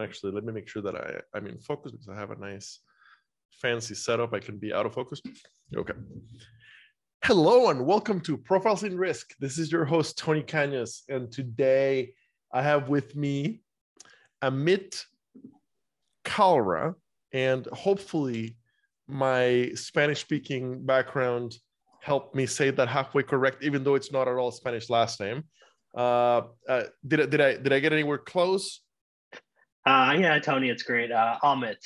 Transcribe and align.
Actually, 0.00 0.32
let 0.32 0.44
me 0.44 0.52
make 0.52 0.68
sure 0.68 0.82
that 0.82 0.96
I 0.96 1.20
I'm 1.36 1.46
in 1.46 1.58
focus 1.58 1.92
because 1.92 2.08
I 2.08 2.16
have 2.16 2.32
a 2.32 2.36
nice 2.36 2.80
fancy 3.50 3.94
setup. 3.94 4.34
I 4.34 4.40
can 4.40 4.58
be 4.58 4.72
out 4.72 4.86
of 4.86 4.94
focus. 4.94 5.22
Okay. 5.76 5.94
Hello 7.22 7.70
and 7.70 7.86
welcome 7.86 8.20
to 8.22 8.36
Profiles 8.36 8.82
in 8.82 8.98
Risk. 8.98 9.34
This 9.38 9.56
is 9.56 9.70
your 9.70 9.84
host 9.84 10.18
Tony 10.18 10.42
Cañas, 10.42 11.02
and 11.08 11.30
today 11.30 12.12
I 12.52 12.60
have 12.62 12.88
with 12.88 13.14
me 13.14 13.62
Amit 14.42 15.04
Kalra, 16.24 16.94
and 17.32 17.66
hopefully 17.66 18.56
my 19.06 19.70
Spanish-speaking 19.74 20.84
background 20.84 21.56
helped 22.00 22.34
me 22.34 22.46
say 22.46 22.70
that 22.70 22.88
halfway 22.88 23.22
correct, 23.22 23.62
even 23.62 23.84
though 23.84 23.94
it's 23.94 24.10
not 24.10 24.26
at 24.26 24.34
all 24.34 24.50
Spanish 24.50 24.90
last 24.90 25.20
name. 25.20 25.44
Uh, 25.96 26.42
uh, 26.68 26.82
did 27.06 27.30
did 27.30 27.40
I 27.40 27.56
did 27.56 27.72
I 27.72 27.78
get 27.78 27.92
anywhere 27.92 28.18
close? 28.18 28.80
Uh, 29.86 30.16
yeah, 30.18 30.38
Tony, 30.38 30.70
it's 30.70 30.82
great. 30.82 31.12
Uh, 31.12 31.36
Amit, 31.42 31.76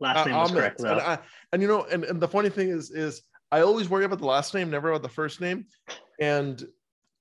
last 0.00 0.18
Uh, 0.18 0.24
name 0.30 0.36
was 0.36 0.50
Amit. 0.50 0.54
correct 0.56 0.78
though. 0.80 0.92
And, 0.92 1.00
I, 1.00 1.18
and 1.52 1.62
you 1.62 1.68
know, 1.68 1.84
and, 1.84 2.04
and 2.04 2.20
the 2.20 2.28
funny 2.28 2.48
thing 2.48 2.68
is, 2.68 2.90
is 2.90 3.22
I 3.50 3.60
always 3.60 3.88
worry 3.88 4.04
about 4.04 4.18
the 4.18 4.26
last 4.26 4.54
name, 4.54 4.70
never 4.70 4.90
about 4.90 5.02
the 5.02 5.08
first 5.08 5.40
name. 5.40 5.66
And 6.20 6.62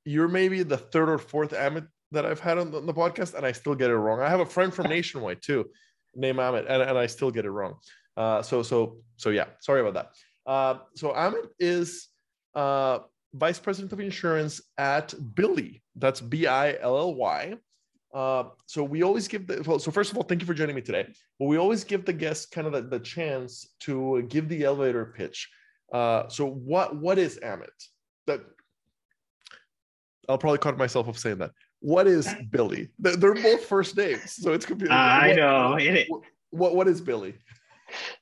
you're 0.06 0.28
maybe 0.28 0.64
the 0.64 0.78
third 0.78 1.10
or 1.10 1.18
fourth 1.18 1.52
Amit 1.52 1.88
that 2.12 2.26
I've 2.26 2.40
had 2.40 2.58
on 2.58 2.72
the, 2.72 2.78
on 2.78 2.86
the 2.86 2.94
podcast, 2.94 3.34
and 3.36 3.46
I 3.46 3.52
still 3.52 3.76
get 3.76 3.90
it 3.90 3.96
wrong. 3.96 4.20
I 4.22 4.30
have 4.30 4.40
a 4.40 4.46
friend 4.46 4.74
from 4.74 4.88
Nationwide 4.90 5.42
too, 5.42 5.70
named 6.16 6.40
Amit, 6.40 6.66
and, 6.70 6.82
and 6.82 6.98
I 6.98 7.08
still 7.08 7.32
get 7.32 7.46
it 7.46 7.52
wrong. 7.52 7.76
Uh, 8.18 8.42
so 8.42 8.62
so 8.62 8.98
so 9.18 9.30
yeah, 9.30 9.46
sorry 9.62 9.82
about 9.82 9.94
that. 9.94 10.52
Uh, 10.52 10.80
so 10.96 11.14
Amit 11.14 11.48
is 11.60 12.10
uh, 12.56 13.00
vice 13.34 13.60
president 13.60 13.94
of 13.94 14.00
insurance 14.00 14.62
at 14.78 15.14
Billy. 15.36 15.82
That's 15.96 16.20
B 16.22 16.48
I 16.48 16.74
L 16.80 16.98
L 16.98 17.16
Y. 17.16 17.56
Uh, 18.14 18.44
so 18.66 18.84
we 18.84 19.04
always 19.04 19.28
give 19.28 19.48
the 19.48 19.64
well, 19.66 19.80
so 19.80 19.92
first 19.92 20.12
of 20.12 20.18
all, 20.18 20.24
thank 20.24 20.42
you 20.42 20.48
for 20.48 20.54
joining 20.54 20.76
me 20.76 20.82
today. 20.82 21.08
But 21.40 21.46
we 21.46 21.58
always 21.58 21.84
give 21.84 22.06
the 22.06 22.14
guests 22.14 22.46
kind 22.46 22.68
of 22.68 22.74
the, 22.74 22.82
the 22.82 23.00
chance 23.00 23.74
to 23.82 24.24
give 24.24 24.50
the 24.50 24.64
elevator 24.64 25.14
pitch. 25.18 25.50
Uh, 25.94 26.28
so 26.28 26.46
what 26.46 26.96
what 26.96 27.18
is 27.18 27.40
Amit? 27.44 27.68
That 28.28 28.42
I'll 30.28 30.38
probably 30.38 30.60
cut 30.60 30.78
myself 30.78 31.08
off 31.08 31.18
saying 31.18 31.40
that. 31.40 31.52
What 31.80 32.08
is 32.08 32.30
Billy? 32.50 32.90
They're 33.00 33.16
they're 33.16 33.34
both 33.34 33.66
first 33.66 33.98
names, 33.98 34.34
so 34.34 34.54
it's 34.54 34.66
confusing. 34.66 34.94
Uh, 34.94 35.00
I 35.00 35.34
know. 35.34 35.76
It, 35.80 36.08
What 36.52 36.76
what 36.76 36.88
is 36.88 37.02
Billy? 37.02 37.36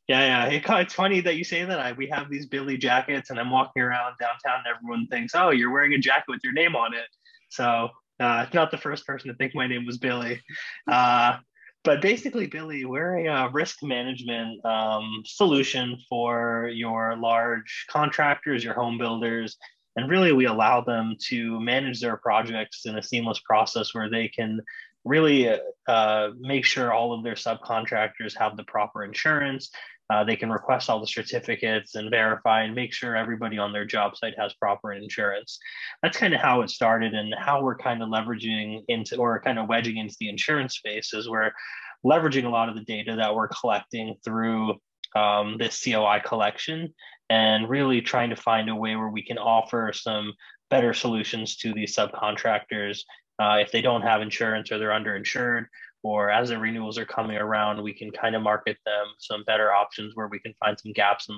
yeah, 0.08 0.48
yeah. 0.48 0.56
It, 0.56 0.64
it's 0.68 0.94
funny 0.94 1.20
that 1.22 1.36
you 1.36 1.44
say 1.44 1.66
that. 1.66 1.80
I, 1.80 1.92
we 1.94 2.08
have 2.08 2.30
these 2.30 2.46
Billy 2.46 2.78
jackets, 2.78 3.30
and 3.30 3.40
I'm 3.40 3.52
walking 3.52 3.82
around 3.82 4.16
downtown, 4.20 4.64
and 4.66 4.76
everyone 4.76 5.08
thinks, 5.08 5.34
"Oh, 5.36 5.50
you're 5.50 5.72
wearing 5.72 5.94
a 5.94 5.98
jacket 5.98 6.26
with 6.30 6.42
your 6.44 6.54
name 6.54 6.76
on 6.76 6.94
it." 6.94 7.08
So, 7.50 7.90
uh, 8.20 8.46
not 8.54 8.72
the 8.72 8.78
first 8.78 9.06
person 9.06 9.30
to 9.30 9.36
think 9.36 9.56
my 9.56 9.68
name 9.68 9.86
was 9.86 9.98
Billy. 9.98 10.42
Uh, 10.90 11.38
but 11.84 12.02
basically, 12.02 12.48
Billy, 12.48 12.84
we're 12.86 13.20
a 13.20 13.28
uh, 13.28 13.50
risk 13.50 13.82
management 13.84 14.64
um, 14.66 15.24
solution 15.26 15.98
for 16.10 16.70
your 16.74 17.16
large 17.16 17.86
contractors, 17.90 18.64
your 18.64 18.74
home 18.74 18.98
builders, 18.98 19.58
and 19.96 20.10
really 20.10 20.34
we 20.34 20.46
allow 20.46 20.82
them 20.82 21.16
to 21.28 21.60
manage 21.60 22.02
their 22.02 22.18
projects 22.18 22.86
in 22.86 22.98
a 22.98 23.04
seamless 23.04 23.40
process 23.40 23.94
where 23.94 24.10
they 24.10 24.28
can 24.28 24.60
really 25.06 25.50
uh, 25.88 26.30
make 26.38 26.66
sure 26.66 26.92
all 26.92 27.14
of 27.14 27.24
their 27.24 27.36
subcontractors 27.36 28.38
have 28.38 28.58
the 28.58 28.64
proper 28.64 29.04
insurance. 29.04 29.72
Uh, 30.10 30.24
they 30.24 30.36
can 30.36 30.50
request 30.50 30.90
all 30.90 31.00
the 31.00 31.08
certificates 31.08 31.96
and 31.96 32.10
verify 32.10 32.64
and 32.64 32.74
make 32.74 32.94
sure 32.94 33.16
everybody 33.16 33.58
on 33.60 33.72
their 33.72 33.86
job 33.86 34.18
site 34.18 34.34
has 34.38 34.54
proper 34.56 34.92
insurance. 34.92 35.60
That's 36.02 36.18
kind 36.18 36.34
of 36.34 36.42
how 36.42 36.62
it 36.62 36.70
started 36.70 37.14
and 37.14 37.34
how 37.38 37.62
we're 37.62 37.78
kind 37.78 38.02
of 38.02 38.10
leveraging 38.10 38.84
into 38.88 39.18
or 39.18 39.40
kind 39.40 39.60
of 39.60 39.70
wedging 39.70 39.98
into 39.98 40.16
the 40.20 40.30
insurance 40.30 40.76
space 40.76 41.14
is 41.14 41.30
we're 41.30 41.52
leveraging 42.06 42.46
a 42.46 42.50
lot 42.50 42.70
of 42.70 42.76
the 42.76 42.84
data 42.84 43.16
that 43.18 43.36
we're 43.36 43.50
collecting 43.50 44.16
through 44.24 44.76
um, 45.16 45.58
this 45.60 45.84
COI 45.84 46.22
collection 46.26 46.94
and 47.30 47.70
really 47.70 48.02
trying 48.02 48.32
to 48.32 48.36
find 48.36 48.70
a 48.70 48.76
way 48.76 48.96
where 48.96 49.10
we 49.10 49.24
can 49.24 49.38
offer 49.38 49.92
some 49.94 50.34
better 50.70 50.94
solutions 50.94 51.58
to 51.58 51.74
these 51.74 51.96
subcontractors 51.96 53.02
uh, 53.40 53.58
if 53.60 53.72
they 53.72 53.82
don't 53.82 54.02
have 54.02 54.22
insurance 54.22 54.72
or 54.72 54.78
they're 54.78 54.90
underinsured 54.90 55.66
or 56.04 56.30
as 56.30 56.50
the 56.50 56.58
renewals 56.58 56.98
are 56.98 57.06
coming 57.06 57.38
around 57.38 57.82
we 57.82 57.94
can 57.94 58.12
kind 58.12 58.36
of 58.36 58.42
market 58.42 58.78
them 58.86 59.06
some 59.18 59.44
better 59.46 59.72
options 59.72 60.16
where 60.16 60.28
we 60.28 60.40
can 60.40 60.54
find 60.60 60.80
some 60.80 60.94
gaps 60.94 61.30
and 61.30 61.38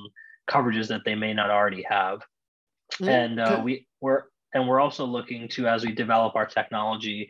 coverages 0.50 0.88
that 0.88 1.02
they 1.06 1.16
may 1.16 1.34
not 1.34 1.50
already 1.50 1.84
have. 1.84 2.22
And 3.02 3.40
uh, 3.40 3.62
we 3.64 3.88
we're 4.02 4.24
and 4.54 4.68
we're 4.68 4.82
also 4.82 5.06
looking 5.06 5.48
to 5.48 5.68
as 5.68 5.86
we 5.86 5.94
develop 5.94 6.36
our 6.36 6.46
technology 6.46 7.30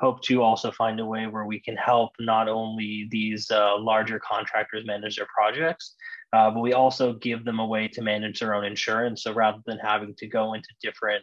hope 0.00 0.22
to 0.22 0.42
also 0.42 0.70
find 0.72 0.98
a 1.00 1.04
way 1.04 1.26
where 1.26 1.44
we 1.44 1.60
can 1.60 1.76
help 1.76 2.12
not 2.18 2.48
only 2.48 3.08
these 3.10 3.50
uh, 3.50 3.78
larger 3.78 4.18
contractors 4.18 4.86
manage 4.86 5.16
their 5.16 5.26
projects 5.36 5.94
uh, 6.32 6.50
but 6.50 6.60
we 6.60 6.72
also 6.72 7.12
give 7.12 7.44
them 7.44 7.58
a 7.58 7.66
way 7.66 7.88
to 7.88 8.00
manage 8.00 8.40
their 8.40 8.54
own 8.54 8.64
insurance. 8.64 9.22
So 9.22 9.34
rather 9.34 9.58
than 9.66 9.78
having 9.78 10.14
to 10.14 10.26
go 10.26 10.54
into 10.54 10.68
different 10.80 11.22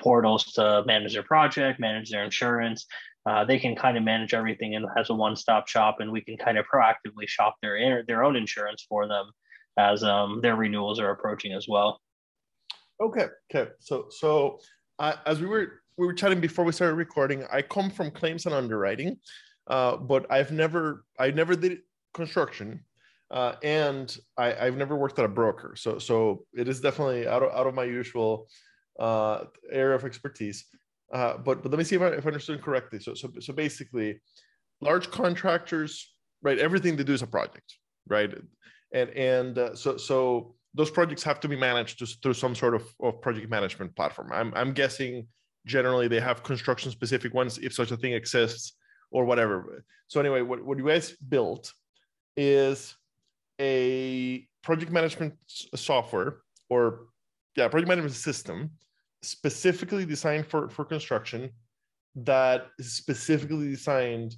portals 0.00 0.52
to 0.52 0.82
manage 0.84 1.14
their 1.14 1.22
project 1.22 1.78
manage 1.78 2.10
their 2.10 2.24
insurance 2.24 2.86
uh, 3.28 3.44
they 3.44 3.58
can 3.58 3.76
kind 3.76 3.96
of 3.96 4.02
manage 4.02 4.32
everything 4.32 4.74
and 4.74 4.86
has 4.96 5.10
a 5.10 5.14
one-stop 5.14 5.68
shop 5.68 5.96
and 6.00 6.10
we 6.10 6.20
can 6.20 6.36
kind 6.36 6.56
of 6.58 6.64
proactively 6.72 7.26
shop 7.26 7.54
their 7.62 8.04
their 8.06 8.24
own 8.24 8.36
insurance 8.36 8.86
for 8.88 9.06
them 9.06 9.26
as 9.76 10.02
um, 10.02 10.40
their 10.42 10.56
renewals 10.56 10.98
are 10.98 11.10
approaching 11.10 11.52
as 11.52 11.66
well 11.68 12.00
Okay, 13.00 13.26
okay. 13.50 13.70
So 13.80 14.06
so 14.10 14.58
uh, 14.98 15.14
as 15.26 15.40
we 15.40 15.46
were 15.46 15.82
we 15.96 16.06
were 16.06 16.14
chatting 16.14 16.40
before 16.40 16.64
we 16.64 16.72
started 16.72 16.94
recording, 16.94 17.44
I 17.52 17.62
come 17.62 17.90
from 17.90 18.10
claims 18.10 18.46
and 18.46 18.54
underwriting, 18.54 19.18
uh, 19.68 19.96
but 19.96 20.26
I've 20.30 20.50
never 20.50 21.04
I 21.18 21.30
never 21.30 21.54
did 21.54 21.78
construction, 22.12 22.84
uh, 23.30 23.54
and 23.62 24.16
I, 24.36 24.66
I've 24.66 24.76
never 24.76 24.96
worked 24.96 25.18
at 25.18 25.24
a 25.24 25.28
broker. 25.28 25.74
So 25.76 25.98
so 25.98 26.44
it 26.54 26.66
is 26.66 26.80
definitely 26.80 27.28
out 27.28 27.42
of 27.42 27.52
out 27.52 27.68
of 27.68 27.74
my 27.74 27.84
usual 27.84 28.48
uh, 28.98 29.44
area 29.70 29.94
of 29.94 30.04
expertise. 30.04 30.64
Uh, 31.12 31.38
but 31.38 31.62
but 31.62 31.70
let 31.72 31.78
me 31.78 31.84
see 31.84 31.96
if 31.96 32.02
I, 32.02 32.08
if 32.08 32.24
I 32.26 32.28
understood 32.28 32.62
correctly. 32.62 32.98
So 33.00 33.14
so 33.14 33.30
so 33.40 33.52
basically, 33.52 34.20
large 34.80 35.10
contractors, 35.10 36.14
right? 36.42 36.58
Everything 36.58 36.96
they 36.96 37.04
do 37.04 37.14
is 37.14 37.22
a 37.22 37.26
project, 37.26 37.74
right? 38.06 38.30
And 38.92 39.10
and 39.10 39.58
uh, 39.58 39.74
so 39.74 39.96
so 39.96 40.54
those 40.74 40.90
projects 40.90 41.22
have 41.22 41.40
to 41.40 41.48
be 41.48 41.56
managed 41.56 41.98
just 41.98 42.22
through 42.22 42.34
some 42.34 42.54
sort 42.54 42.74
of, 42.74 42.84
of 43.00 43.20
project 43.20 43.48
management 43.50 43.94
platform. 43.96 44.30
I'm, 44.32 44.52
I'm 44.54 44.72
guessing 44.72 45.26
generally 45.66 46.08
they 46.08 46.20
have 46.20 46.42
construction 46.42 46.90
specific 46.90 47.34
ones 47.34 47.58
if 47.58 47.72
such 47.72 47.90
a 47.90 47.96
thing 47.96 48.12
exists 48.12 48.74
or 49.10 49.24
whatever. 49.24 49.84
So 50.08 50.20
anyway, 50.20 50.42
what, 50.42 50.64
what 50.64 50.78
you 50.78 50.86
guys 50.86 51.16
built 51.28 51.72
is 52.36 52.94
a 53.60 54.46
project 54.62 54.92
management 54.92 55.34
software 55.74 56.38
or 56.68 57.06
yeah, 57.56 57.68
project 57.68 57.88
management 57.88 58.14
system 58.14 58.70
specifically 59.22 60.04
designed 60.04 60.46
for, 60.46 60.68
for 60.68 60.84
construction 60.84 61.50
that 62.14 62.66
is 62.78 62.92
specifically 62.92 63.68
designed 63.70 64.34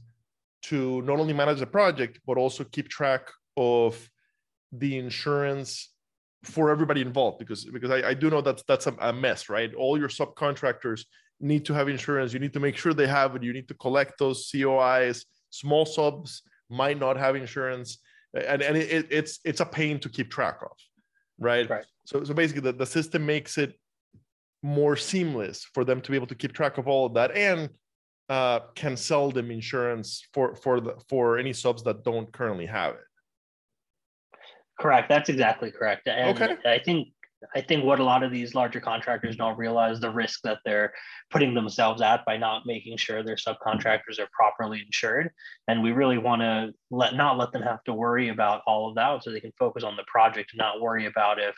to 0.63 1.03
not 1.03 1.19
only 1.19 1.33
manage 1.33 1.59
the 1.61 1.67
project, 1.67 2.21
but 2.27 2.37
also 2.37 2.65
keep 2.65 2.89
track 2.89 3.29
of 3.57 4.09
the 4.73 4.99
insurance 4.99 5.93
for 6.45 6.71
everybody 6.71 7.03
involved 7.03 7.39
because 7.39 7.65
because 7.67 7.91
I, 7.91 8.09
I 8.11 8.15
do 8.15 8.31
know 8.31 8.41
that 8.41 8.63
that's 8.67 8.87
a, 8.87 8.95
a 9.01 9.13
mess 9.13 9.49
right? 9.51 9.75
All 9.75 9.99
your 9.99 10.09
subcontractors 10.09 11.05
need 11.41 11.65
to 11.67 11.75
have 11.75 11.89
insurance. 11.89 12.33
You 12.33 12.39
need 12.39 12.55
to 12.55 12.61
make 12.61 12.77
sure 12.77 12.95
they 12.95 13.07
have 13.07 13.37
it. 13.37 13.43
You 13.43 13.53
need 13.53 13.69
to 13.69 13.75
collect 13.75 14.19
those 14.19 14.51
cois 14.51 15.25
small 15.51 15.85
subs 15.85 16.43
might 16.71 16.99
not 16.99 17.17
have 17.17 17.37
insurance. 17.37 17.99
And, 18.35 18.63
and 18.63 18.77
it, 18.77 19.09
it's 19.11 19.41
it's 19.45 19.61
a 19.61 19.67
pain 19.67 19.99
to 20.01 20.09
keep 20.09 20.31
track 20.31 20.59
of 20.63 20.77
right, 21.39 21.69
Right. 21.69 21.85
so 22.05 22.23
so 22.25 22.33
basically 22.33 22.63
the, 22.63 22.73
the 22.73 22.87
system 22.87 23.27
makes 23.27 23.59
it 23.59 23.75
more 24.63 24.97
seamless 24.97 25.65
for 25.75 25.85
them 25.85 26.01
to 26.01 26.11
be 26.11 26.17
able 26.17 26.27
to 26.27 26.35
keep 26.35 26.53
track 26.53 26.79
of 26.79 26.87
all 26.87 27.07
of 27.07 27.15
that 27.15 27.35
and 27.37 27.71
uh, 28.29 28.61
can 28.75 28.97
sell 28.97 29.31
them 29.31 29.51
insurance 29.51 30.27
for 30.33 30.55
for 30.55 30.81
the 30.81 30.95
for 31.09 31.39
any 31.39 31.53
subs 31.53 31.83
that 31.83 32.05
don't 32.05 32.31
currently 32.33 32.67
have 32.67 32.95
it 32.95 33.01
Correct. 34.81 35.11
That's 35.11 35.29
exactly 35.29 35.71
correct. 35.71 36.09
And 36.09 36.41
Okay. 36.41 36.57
I 36.65 36.79
think 36.79 37.09
I 37.55 37.63
think 37.63 37.85
what 37.85 38.01
a 38.01 38.05
lot 38.05 38.23
of 38.23 38.31
these 38.31 38.55
larger 38.55 38.81
contractors 38.81 39.35
don't 39.35 39.57
realize 39.57 39.99
the 39.99 40.11
risk 40.11 40.41
that 40.43 40.59
they're 40.65 40.93
putting 41.31 41.55
themselves 41.55 42.03
at 42.03 42.25
by 42.27 42.37
not 42.37 42.67
making 42.67 42.99
sure 42.99 43.23
their 43.23 43.37
subcontractors 43.37 44.19
are 44.19 44.29
properly 44.33 44.83
insured. 44.85 45.31
And 45.67 45.83
we 45.83 45.93
really 45.93 46.19
want 46.19 46.43
to 46.43 46.75
let 46.91 47.15
not 47.15 47.39
let 47.39 47.53
them 47.53 47.63
have 47.63 47.83
to 47.85 47.95
worry 47.95 48.29
about 48.29 48.63
all 48.67 48.89
of 48.89 48.95
that 48.97 49.23
so 49.23 49.31
they 49.31 49.41
can 49.41 49.53
focus 49.59 49.85
on 49.85 49.97
the 49.97 50.05
project 50.07 50.51
and 50.53 50.59
not 50.59 50.81
worry 50.81 51.07
about 51.07 51.39
if 51.39 51.55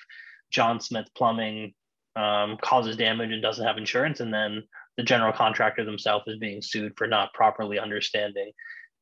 John 0.50 0.80
Smith 0.80 1.06
Plumbing 1.16 1.74
um, 2.16 2.56
causes 2.62 2.96
damage 2.96 3.30
and 3.30 3.42
doesn't 3.42 3.64
have 3.66 3.78
insurance, 3.78 4.20
and 4.20 4.32
then 4.32 4.62
the 4.96 5.02
general 5.02 5.32
contractor 5.32 5.84
themselves 5.84 6.24
is 6.28 6.38
being 6.38 6.60
sued 6.60 6.92
for 6.96 7.06
not 7.06 7.32
properly 7.32 7.78
understanding. 7.78 8.52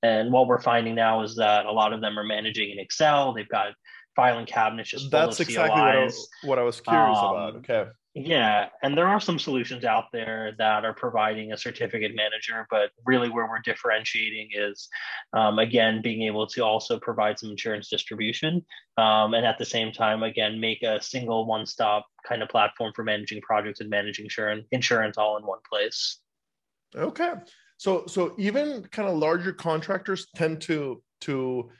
And 0.02 0.32
what 0.32 0.46
we're 0.46 0.60
finding 0.62 0.94
now 0.94 1.22
is 1.22 1.36
that 1.36 1.66
a 1.66 1.72
lot 1.72 1.92
of 1.92 2.00
them 2.00 2.18
are 2.18 2.24
managing 2.24 2.70
in 2.70 2.78
Excel. 2.78 3.34
They've 3.34 3.48
got 3.48 3.72
filing 4.16 4.46
cabinets 4.46 4.90
just 4.90 5.10
that's 5.10 5.38
exactly 5.40 5.80
what 5.80 5.88
I, 5.96 6.04
was- 6.04 6.28
what 6.42 6.58
I 6.58 6.62
was 6.62 6.80
curious 6.80 7.18
Um, 7.18 7.24
about 7.34 7.56
okay 7.56 7.84
Yeah, 8.14 8.70
and 8.82 8.98
there 8.98 9.06
are 9.06 9.20
some 9.20 9.38
solutions 9.38 9.84
out 9.84 10.06
there 10.12 10.52
that 10.58 10.84
are 10.84 10.92
providing 10.92 11.52
a 11.52 11.56
certificate 11.56 12.12
manager, 12.16 12.66
but 12.68 12.90
really 13.06 13.28
where 13.30 13.46
we're 13.46 13.60
differentiating 13.60 14.48
is, 14.52 14.88
um, 15.32 15.60
again, 15.60 16.02
being 16.02 16.22
able 16.22 16.48
to 16.48 16.64
also 16.64 16.98
provide 16.98 17.38
some 17.38 17.50
insurance 17.50 17.88
distribution, 17.88 18.66
um, 18.96 19.34
and 19.34 19.46
at 19.46 19.58
the 19.58 19.64
same 19.64 19.92
time, 19.92 20.24
again, 20.24 20.58
make 20.58 20.82
a 20.82 21.00
single 21.00 21.46
one-stop 21.46 22.04
kind 22.26 22.42
of 22.42 22.48
platform 22.48 22.92
for 22.96 23.04
managing 23.04 23.40
projects 23.42 23.78
and 23.78 23.88
managing 23.88 24.24
insurance, 24.24 24.66
insurance 24.72 25.16
all 25.16 25.36
in 25.36 25.46
one 25.46 25.60
place. 25.70 26.18
Okay, 26.96 27.34
so 27.76 28.06
so 28.06 28.34
even 28.38 28.82
kind 28.90 29.08
of 29.08 29.18
larger 29.18 29.52
contractors 29.52 30.26
tend 30.34 30.60
to 30.62 31.00
to, 31.20 31.70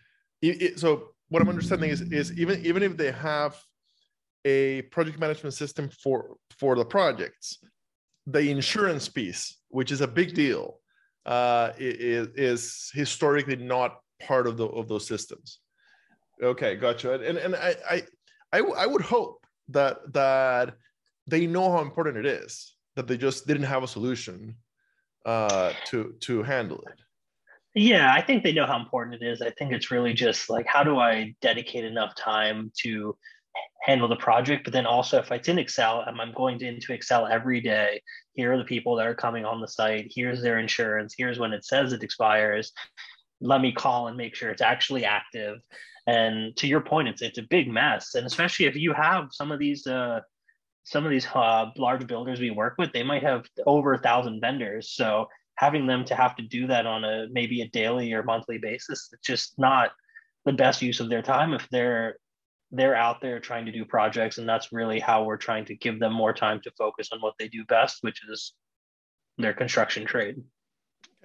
so 0.77 1.09
what 1.29 1.43
I'm 1.43 1.49
understanding 1.49 1.91
is 1.91 2.03
is 2.03 2.39
even 2.39 2.65
even 2.65 2.85
if 2.85 2.97
they 2.97 3.11
have 3.11 3.61
a 4.45 4.83
project 4.83 5.19
management 5.19 5.55
system 5.55 5.89
for 6.03 6.37
for 6.59 6.75
the 6.77 6.85
projects. 6.85 7.59
The 8.27 8.51
insurance 8.51 9.09
piece 9.09 9.61
which 9.71 9.93
is 9.93 10.01
a 10.01 10.09
big 10.09 10.35
deal 10.35 10.79
uh, 11.27 11.71
is, 11.79 12.29
is 12.35 12.91
historically 12.93 13.57
not 13.57 13.99
part 14.27 14.47
of 14.47 14.57
the 14.57 14.67
of 14.67 14.89
those 14.89 15.07
systems. 15.07 15.61
Okay 16.43 16.77
gotcha. 16.77 17.15
And 17.15 17.39
and 17.39 17.57
I, 17.57 17.75
I 17.89 18.03
i 18.53 18.59
i 18.59 18.87
would 18.87 19.03
hope 19.03 19.47
that 19.69 20.13
that 20.13 20.75
they 21.27 21.47
know 21.47 21.71
how 21.73 21.81
important 21.81 22.17
it 22.17 22.27
is 22.27 22.75
that 22.97 23.07
they 23.07 23.17
just 23.17 23.47
didn't 23.47 23.65
have 23.65 23.83
a 23.83 23.89
solution 23.89 24.57
uh 25.27 25.73
to 25.87 26.15
to 26.21 26.43
handle 26.43 26.83
it. 26.91 26.99
Yeah 27.75 28.13
i 28.13 28.21
think 28.21 28.43
they 28.43 28.53
know 28.53 28.67
how 28.67 28.79
important 28.79 29.23
it 29.23 29.25
is. 29.27 29.41
I 29.43 29.51
think 29.51 29.73
it's 29.73 29.91
really 29.91 30.15
just 30.15 30.51
like 30.51 30.67
how 30.67 30.83
do 30.83 30.99
i 30.99 31.35
dedicate 31.41 31.85
enough 31.85 32.15
time 32.15 32.73
to 32.83 33.17
handle 33.83 34.09
the 34.09 34.17
project. 34.17 34.65
But 34.65 34.73
then 34.73 34.87
also, 34.87 35.19
if 35.19 35.31
it's 35.31 35.49
in 35.49 35.59
Excel, 35.59 36.05
I'm 36.07 36.33
going 36.33 36.59
to, 36.59 36.67
into 36.67 36.93
Excel 36.93 37.27
every 37.27 37.61
day. 37.61 38.03
Here 38.35 38.53
are 38.53 38.59
the 38.59 38.65
people 38.65 38.97
that 38.97 39.07
are 39.07 39.15
coming 39.15 39.45
on 39.45 39.61
the 39.61 39.69
site. 39.69 40.13
Here's 40.15 40.43
their 40.43 40.59
insurance. 40.59 41.15
Here's 41.17 41.39
when 41.39 41.53
it 41.53 41.65
says 41.65 41.93
it 41.93 42.03
expires. 42.03 42.73
Let 43.41 43.61
me 43.61 43.73
call 43.73 44.09
and 44.09 44.17
make 44.17 44.35
sure 44.35 44.51
it's 44.51 44.63
actually 44.63 45.05
active. 45.05 45.59
And 46.07 46.57
to 46.57 46.67
your 46.67 46.81
point, 46.81 47.09
it's 47.09 47.23
it's 47.23 47.39
a 47.39 47.43
big 47.43 47.69
mess. 47.69 48.15
And 48.15 48.27
especially 48.27 48.67
if 48.67 48.77
you 48.77 48.93
have 48.93 49.29
some 49.33 49.53
of 49.53 49.59
these 49.59 49.87
uh, 49.87 50.21
some 50.85 51.05
of 51.05 51.11
these 51.11 51.27
uh, 51.27 51.67
large 51.77 52.07
builders 52.07 52.41
we 52.41 52.51
work 52.51 52.75
with, 52.79 52.93
they 52.93 53.03
might 53.03 53.23
have 53.23 53.47
over 53.67 53.95
a 53.95 53.99
thousand 53.99 54.41
vendors. 54.41 54.91
So 54.91 55.29
having 55.57 55.87
them 55.87 56.05
to 56.07 56.15
have 56.15 56.35
to 56.37 56.43
do 56.43 56.67
that 56.67 56.87
on 56.87 57.05
a 57.05 57.27
maybe 57.31 57.63
a 57.63 57.69
daily 57.69 58.13
or 58.13 58.23
monthly 58.23 58.59
basis, 58.59 59.09
it's 59.13 59.27
just 59.27 59.59
not 59.59 59.91
the 60.45 60.53
best 60.53 60.81
use 60.83 61.01
of 61.01 61.11
their 61.11 61.23
time 61.23 61.53
if 61.53 61.69
they're 61.71 62.17
they're 62.73 62.95
out 62.95 63.21
there 63.21 63.41
trying 63.41 63.67
to 63.67 63.73
do 63.73 63.85
projects 63.85 64.39
and 64.39 64.49
that's 64.49 64.73
really 64.73 65.01
how 65.01 65.25
we're 65.25 65.37
trying 65.37 65.65
to 65.65 65.75
give 65.75 65.99
them 65.99 66.13
more 66.13 66.33
time 66.33 66.61
to 66.63 66.71
focus 66.79 67.09
on 67.13 67.21
what 67.21 67.35
they 67.39 67.49
do 67.49 67.65
best 67.65 67.99
which 68.03 68.21
is 68.29 68.55
their 69.39 69.55
construction 69.55 70.05
trade. 70.05 70.37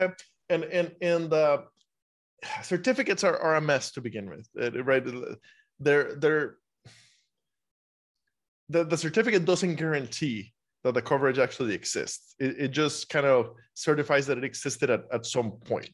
Okay. 0.01 0.13
and 0.49 0.63
and 0.65 0.91
and 1.01 1.29
the 1.29 1.65
certificates 2.63 3.23
are, 3.23 3.37
are 3.39 3.55
a 3.55 3.61
mess 3.61 3.91
to 3.91 4.01
begin 4.01 4.29
with 4.29 4.47
uh, 4.61 4.83
right? 4.83 5.03
They're 5.79 6.15
they're 6.15 6.57
the, 8.69 8.83
the 8.83 8.97
certificate 8.97 9.45
doesn't 9.45 9.75
guarantee 9.75 10.53
that 10.83 10.93
the 10.93 11.01
coverage 11.01 11.37
actually 11.37 11.73
exists. 11.73 12.35
It, 12.39 12.55
it 12.59 12.67
just 12.69 13.09
kind 13.09 13.25
of 13.25 13.51
certifies 13.75 14.25
that 14.27 14.37
it 14.39 14.43
existed 14.43 14.89
at, 14.89 15.03
at 15.11 15.25
some 15.25 15.51
point 15.51 15.93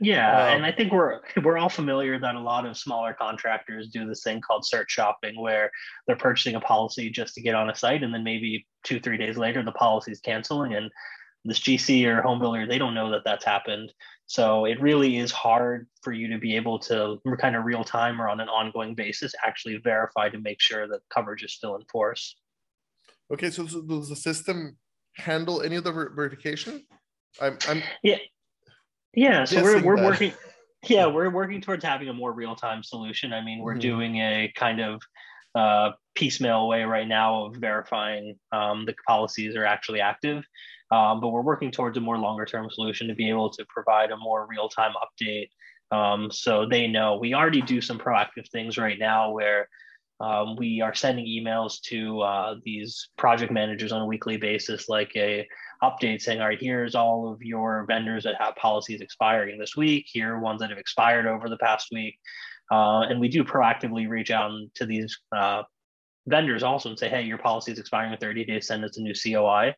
yeah, 0.00 0.30
um, 0.30 0.56
and 0.56 0.66
I 0.66 0.72
think 0.72 0.92
we're 0.92 1.20
we're 1.42 1.58
all 1.58 1.68
familiar 1.68 2.18
that 2.18 2.34
a 2.34 2.40
lot 2.40 2.66
of 2.66 2.76
smaller 2.76 3.14
contractors 3.14 3.88
do 3.88 4.06
this 4.06 4.22
thing 4.22 4.40
called 4.40 4.64
cert 4.72 4.88
shopping, 4.88 5.40
where 5.40 5.70
they're 6.06 6.16
purchasing 6.16 6.54
a 6.54 6.60
policy 6.60 7.10
just 7.10 7.34
to 7.34 7.40
get 7.40 7.54
on 7.54 7.70
a 7.70 7.74
site, 7.74 8.02
and 8.02 8.12
then 8.12 8.24
maybe 8.24 8.66
two 8.84 9.00
three 9.00 9.16
days 9.16 9.36
later 9.36 9.62
the 9.62 9.72
policy 9.72 10.12
is 10.12 10.20
canceling, 10.20 10.74
and 10.74 10.90
this 11.44 11.60
GC 11.60 12.04
or 12.06 12.22
home 12.22 12.38
builder 12.38 12.66
they 12.66 12.78
don't 12.78 12.94
know 12.94 13.10
that 13.10 13.22
that's 13.24 13.44
happened. 13.44 13.92
So 14.26 14.66
it 14.66 14.80
really 14.80 15.16
is 15.16 15.32
hard 15.32 15.88
for 16.02 16.12
you 16.12 16.28
to 16.28 16.38
be 16.38 16.54
able 16.54 16.78
to 16.80 17.18
kind 17.40 17.56
of 17.56 17.64
real 17.64 17.82
time 17.82 18.20
or 18.20 18.28
on 18.28 18.40
an 18.40 18.48
ongoing 18.48 18.94
basis 18.94 19.32
actually 19.44 19.78
verify 19.78 20.28
to 20.28 20.38
make 20.38 20.60
sure 20.60 20.86
that 20.86 21.00
coverage 21.08 21.42
is 21.42 21.54
still 21.54 21.76
in 21.76 21.82
force. 21.90 22.36
Okay, 23.32 23.50
so, 23.50 23.64
does 23.64 24.08
the 24.08 24.16
system 24.16 24.76
handle 25.16 25.62
any 25.62 25.76
of 25.76 25.84
the 25.84 25.92
ver- 25.92 26.12
verification? 26.14 26.84
I'm, 27.40 27.58
I'm 27.68 27.82
yeah 28.02 28.16
yeah, 29.14 29.44
so 29.44 29.62
we're 29.62 29.82
we're 29.82 29.96
that. 29.96 30.04
working. 30.04 30.32
Yeah, 30.86 31.06
we're 31.06 31.28
working 31.28 31.60
towards 31.60 31.84
having 31.84 32.08
a 32.08 32.12
more 32.12 32.32
real 32.32 32.54
time 32.54 32.84
solution. 32.84 33.32
I 33.32 33.42
mean, 33.42 33.58
we're 33.58 33.72
mm-hmm. 33.72 33.80
doing 33.80 34.16
a 34.18 34.52
kind 34.54 34.80
of 34.80 35.02
uh, 35.56 35.90
piecemeal 36.14 36.68
way 36.68 36.84
right 36.84 37.08
now 37.08 37.46
of 37.46 37.56
verifying 37.56 38.38
um, 38.52 38.86
the 38.86 38.94
policies 39.04 39.56
are 39.56 39.64
actually 39.64 40.00
active. 40.00 40.44
Um, 40.90 41.20
but 41.20 41.28
we're 41.28 41.42
working 41.42 41.70
towards 41.70 41.96
a 41.98 42.00
more 42.00 42.16
longer 42.16 42.44
term 42.44 42.70
solution 42.70 43.08
to 43.08 43.14
be 43.14 43.28
able 43.28 43.50
to 43.50 43.64
provide 43.68 44.12
a 44.12 44.16
more 44.16 44.46
real 44.48 44.68
time 44.68 44.92
update. 44.92 45.48
Um, 45.90 46.30
so 46.30 46.66
they 46.66 46.86
know 46.86 47.16
we 47.16 47.34
already 47.34 47.62
do 47.62 47.80
some 47.80 47.98
proactive 47.98 48.48
things 48.50 48.78
right 48.78 48.98
now 48.98 49.32
where 49.32 49.68
um, 50.20 50.56
we 50.56 50.80
are 50.80 50.94
sending 50.94 51.26
emails 51.26 51.80
to 51.82 52.20
uh, 52.20 52.54
these 52.64 53.10
project 53.16 53.52
managers 53.52 53.92
on 53.92 54.00
a 54.00 54.06
weekly 54.06 54.36
basis, 54.36 54.88
like 54.88 55.12
a 55.14 55.46
update 55.82 56.20
saying, 56.20 56.40
all 56.40 56.48
right, 56.48 56.58
here's 56.60 56.96
all 56.96 57.32
of 57.32 57.40
your 57.40 57.84
vendors 57.86 58.24
that 58.24 58.34
have 58.40 58.56
policies 58.56 59.00
expiring 59.00 59.58
this 59.58 59.76
week. 59.76 60.06
Here 60.08 60.34
are 60.34 60.40
ones 60.40 60.60
that 60.60 60.70
have 60.70 60.78
expired 60.78 61.26
over 61.26 61.48
the 61.48 61.58
past 61.58 61.88
week. 61.92 62.18
Uh, 62.70 63.02
and 63.02 63.20
we 63.20 63.28
do 63.28 63.44
proactively 63.44 64.08
reach 64.08 64.30
out 64.30 64.50
to 64.74 64.86
these 64.86 65.16
uh, 65.34 65.62
vendors 66.26 66.62
also 66.62 66.88
and 66.88 66.98
say, 66.98 67.08
hey, 67.08 67.22
your 67.22 67.38
policy 67.38 67.72
is 67.72 67.78
expiring 67.78 68.12
in 68.12 68.18
30 68.18 68.44
days, 68.44 68.66
send 68.66 68.84
us 68.84 68.98
a 68.98 69.00
new 69.00 69.14
COI. 69.14 69.74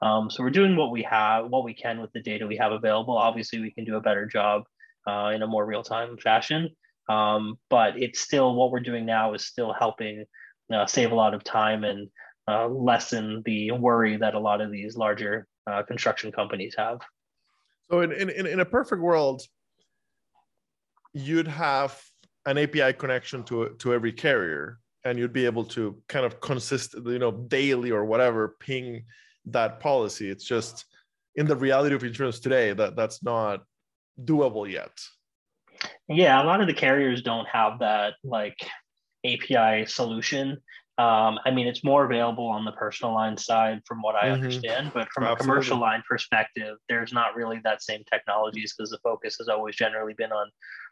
Um, 0.00 0.30
so 0.30 0.42
we're 0.42 0.50
doing 0.50 0.76
what 0.76 0.92
we 0.92 1.02
have, 1.02 1.46
what 1.48 1.64
we 1.64 1.74
can 1.74 2.00
with 2.00 2.12
the 2.12 2.22
data 2.22 2.46
we 2.46 2.56
have 2.58 2.72
available. 2.72 3.16
Obviously, 3.16 3.60
we 3.60 3.72
can 3.72 3.84
do 3.84 3.96
a 3.96 4.00
better 4.00 4.26
job 4.26 4.62
uh, 5.08 5.32
in 5.34 5.42
a 5.42 5.46
more 5.46 5.66
real-time 5.66 6.16
fashion. 6.18 6.68
Um, 7.08 7.58
but 7.70 8.00
it's 8.00 8.20
still 8.20 8.54
what 8.54 8.70
we're 8.70 8.80
doing 8.80 9.06
now 9.06 9.34
is 9.34 9.44
still 9.44 9.72
helping 9.72 10.24
uh, 10.72 10.86
save 10.86 11.12
a 11.12 11.14
lot 11.14 11.34
of 11.34 11.42
time 11.42 11.84
and 11.84 12.08
uh, 12.46 12.68
lessen 12.68 13.42
the 13.44 13.70
worry 13.72 14.16
that 14.16 14.34
a 14.34 14.38
lot 14.38 14.60
of 14.60 14.70
these 14.70 14.96
larger 14.96 15.46
uh, 15.66 15.82
construction 15.82 16.32
companies 16.32 16.74
have. 16.76 16.98
So, 17.90 18.00
in, 18.00 18.12
in, 18.12 18.46
in 18.46 18.60
a 18.60 18.64
perfect 18.64 19.00
world, 19.00 19.42
you'd 21.14 21.48
have 21.48 22.00
an 22.46 22.58
API 22.58 22.92
connection 22.92 23.42
to, 23.44 23.74
to 23.78 23.92
every 23.92 24.12
carrier, 24.12 24.78
and 25.04 25.18
you'd 25.18 25.32
be 25.32 25.46
able 25.46 25.64
to 25.64 26.00
kind 26.08 26.26
of 26.26 26.40
consist, 26.40 26.94
you 27.04 27.18
know, 27.18 27.30
daily 27.30 27.90
or 27.90 28.04
whatever, 28.04 28.56
ping 28.60 29.04
that 29.46 29.80
policy. 29.80 30.30
It's 30.30 30.44
just 30.44 30.84
in 31.36 31.46
the 31.46 31.56
reality 31.56 31.94
of 31.94 32.04
insurance 32.04 32.40
today 32.40 32.72
that 32.72 32.96
that's 32.96 33.22
not 33.22 33.62
doable 34.24 34.70
yet. 34.70 34.90
Yeah, 36.08 36.42
a 36.42 36.44
lot 36.44 36.60
of 36.60 36.66
the 36.66 36.74
carriers 36.74 37.22
don't 37.22 37.46
have 37.48 37.80
that 37.80 38.14
like 38.24 38.56
API 39.24 39.86
solution. 39.86 40.58
Um, 40.98 41.38
I 41.44 41.52
mean, 41.52 41.68
it's 41.68 41.84
more 41.84 42.04
available 42.04 42.46
on 42.46 42.64
the 42.64 42.72
personal 42.72 43.14
line 43.14 43.36
side, 43.36 43.82
from 43.86 44.02
what 44.02 44.16
I 44.16 44.24
mm-hmm. 44.24 44.34
understand. 44.34 44.90
But 44.92 45.08
from 45.12 45.24
Absolutely. 45.24 45.32
a 45.32 45.36
commercial 45.36 45.78
line 45.78 46.02
perspective, 46.08 46.76
there's 46.88 47.12
not 47.12 47.36
really 47.36 47.60
that 47.62 47.82
same 47.82 48.02
technologies 48.12 48.74
because 48.76 48.90
the 48.90 48.98
focus 48.98 49.36
has 49.38 49.48
always 49.48 49.76
generally 49.76 50.14
been 50.14 50.32
on 50.32 50.50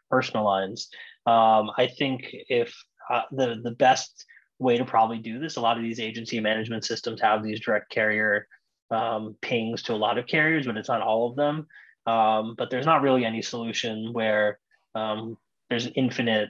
personal 0.09 0.45
lines. 0.45 0.87
Um, 1.25 1.71
I 1.77 1.87
think 1.87 2.29
if 2.31 2.73
uh, 3.11 3.23
the 3.31 3.59
the 3.61 3.71
best 3.71 4.25
way 4.59 4.77
to 4.77 4.85
probably 4.85 5.17
do 5.17 5.39
this, 5.39 5.57
a 5.57 5.61
lot 5.61 5.77
of 5.77 5.83
these 5.83 5.99
agency 5.99 6.39
management 6.39 6.85
systems 6.85 7.21
have 7.21 7.43
these 7.43 7.59
direct 7.59 7.91
carrier 7.91 8.47
um, 8.91 9.35
pings 9.41 9.83
to 9.83 9.93
a 9.93 9.95
lot 9.95 10.17
of 10.17 10.27
carriers, 10.27 10.65
but 10.65 10.77
it's 10.77 10.89
not 10.89 11.01
all 11.01 11.29
of 11.29 11.35
them. 11.35 11.67
Um, 12.05 12.55
but 12.57 12.69
there's 12.69 12.85
not 12.85 13.01
really 13.01 13.25
any 13.25 13.41
solution 13.41 14.13
where 14.13 14.59
um, 14.97 15.37
there's 15.69 15.85
an 15.85 15.93
infinite 15.93 16.49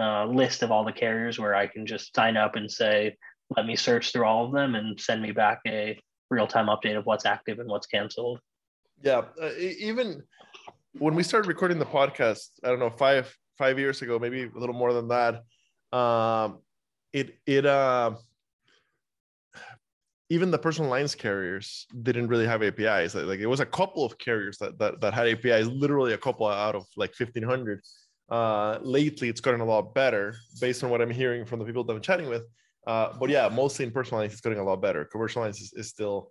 uh, 0.00 0.26
list 0.26 0.62
of 0.62 0.70
all 0.70 0.84
the 0.84 0.92
carriers 0.92 1.38
where 1.38 1.54
I 1.54 1.66
can 1.66 1.86
just 1.86 2.14
sign 2.14 2.36
up 2.36 2.56
and 2.56 2.70
say, 2.70 3.16
let 3.56 3.66
me 3.66 3.76
search 3.76 4.12
through 4.12 4.24
all 4.24 4.46
of 4.46 4.52
them 4.52 4.74
and 4.74 5.00
send 5.00 5.22
me 5.22 5.32
back 5.32 5.60
a 5.66 5.98
real 6.30 6.46
time 6.46 6.66
update 6.66 6.98
of 6.98 7.06
what's 7.06 7.24
active 7.24 7.58
and 7.60 7.68
what's 7.68 7.86
canceled. 7.86 8.40
Yeah, 9.02 9.22
uh, 9.40 9.50
even 9.58 10.22
when 10.98 11.14
we 11.14 11.22
started 11.22 11.48
recording 11.48 11.78
the 11.78 11.86
podcast, 11.86 12.48
I 12.64 12.68
don't 12.68 12.78
know 12.78 12.90
five 12.90 13.32
five 13.58 13.78
years 13.78 14.02
ago, 14.02 14.18
maybe 14.18 14.44
a 14.44 14.58
little 14.58 14.74
more 14.74 14.92
than 14.92 15.08
that. 15.08 15.42
Um, 15.96 16.58
it 17.12 17.38
it 17.46 17.66
uh, 17.66 18.12
even 20.28 20.50
the 20.50 20.58
personal 20.58 20.90
lines 20.90 21.14
carriers 21.14 21.86
didn't 22.02 22.28
really 22.28 22.46
have 22.46 22.62
APIs. 22.62 23.14
Like, 23.14 23.26
like, 23.26 23.40
it 23.40 23.46
was 23.46 23.60
a 23.60 23.66
couple 23.66 24.04
of 24.04 24.18
carriers 24.18 24.58
that, 24.58 24.78
that 24.78 25.00
that 25.00 25.14
had 25.14 25.28
APIs, 25.28 25.66
literally 25.66 26.12
a 26.12 26.18
couple 26.18 26.46
out 26.46 26.74
of 26.74 26.86
like 26.96 27.14
fifteen 27.14 27.42
hundred 27.42 27.82
uh, 28.28 28.78
lately, 28.82 29.28
it's 29.28 29.40
gotten 29.40 29.60
a 29.60 29.64
lot 29.64 29.94
better 29.94 30.34
based 30.60 30.82
on 30.82 30.90
what 30.90 31.00
I'm 31.00 31.10
hearing 31.10 31.44
from 31.44 31.60
the 31.60 31.64
people 31.64 31.84
that 31.84 31.94
I'm 31.94 32.00
chatting 32.00 32.28
with. 32.28 32.42
Uh, 32.86 33.12
but 33.18 33.30
yeah, 33.30 33.48
mostly 33.48 33.84
in 33.84 33.90
personal 33.90 34.20
lines, 34.20 34.32
it's 34.32 34.40
getting 34.40 34.58
a 34.58 34.64
lot 34.64 34.80
better. 34.80 35.04
Commercial 35.04 35.42
lines 35.42 35.60
is, 35.60 35.72
is 35.74 35.88
still 35.88 36.30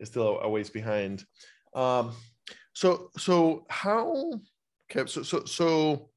is 0.00 0.08
still 0.08 0.40
a 0.40 0.48
ways 0.48 0.70
behind. 0.70 1.24
Um, 1.74 2.12
so 2.72 3.10
so 3.16 3.64
how? 3.68 4.32
Okay, 4.90 5.08
so 5.08 5.22
so 5.22 5.44
so 5.44 6.10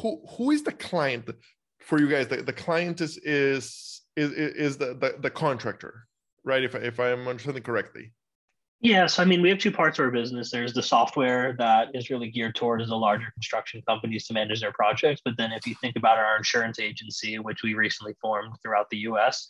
who 0.00 0.22
who 0.36 0.50
is 0.50 0.62
the 0.62 0.72
client? 0.72 1.28
for 1.80 1.98
you 1.98 2.08
guys, 2.08 2.28
the, 2.28 2.36
the 2.36 2.52
client 2.52 3.00
is 3.00 3.18
is 3.18 4.02
is 4.16 4.32
is 4.32 4.76
the, 4.76 4.94
the, 4.94 5.16
the 5.20 5.30
contractor, 5.30 6.06
right? 6.44 6.62
If 6.62 6.74
if 6.74 6.98
I'm 7.00 7.28
understanding 7.28 7.62
correctly. 7.62 8.12
Yes, 8.82 9.18
I 9.18 9.26
mean, 9.26 9.42
we 9.42 9.50
have 9.50 9.58
two 9.58 9.70
parts 9.70 9.98
of 9.98 10.06
our 10.06 10.10
business. 10.10 10.50
There's 10.50 10.72
the 10.72 10.82
software 10.82 11.54
that 11.58 11.88
is 11.92 12.08
really 12.08 12.30
geared 12.30 12.54
towards 12.54 12.88
the 12.88 12.96
larger 12.96 13.30
construction 13.34 13.82
companies 13.86 14.26
to 14.26 14.32
manage 14.32 14.62
their 14.62 14.72
projects. 14.72 15.20
But 15.22 15.36
then, 15.36 15.52
if 15.52 15.66
you 15.66 15.74
think 15.82 15.96
about 15.96 16.16
our 16.16 16.38
insurance 16.38 16.78
agency, 16.78 17.38
which 17.38 17.62
we 17.62 17.74
recently 17.74 18.14
formed 18.22 18.54
throughout 18.62 18.88
the 18.90 18.98
US, 18.98 19.46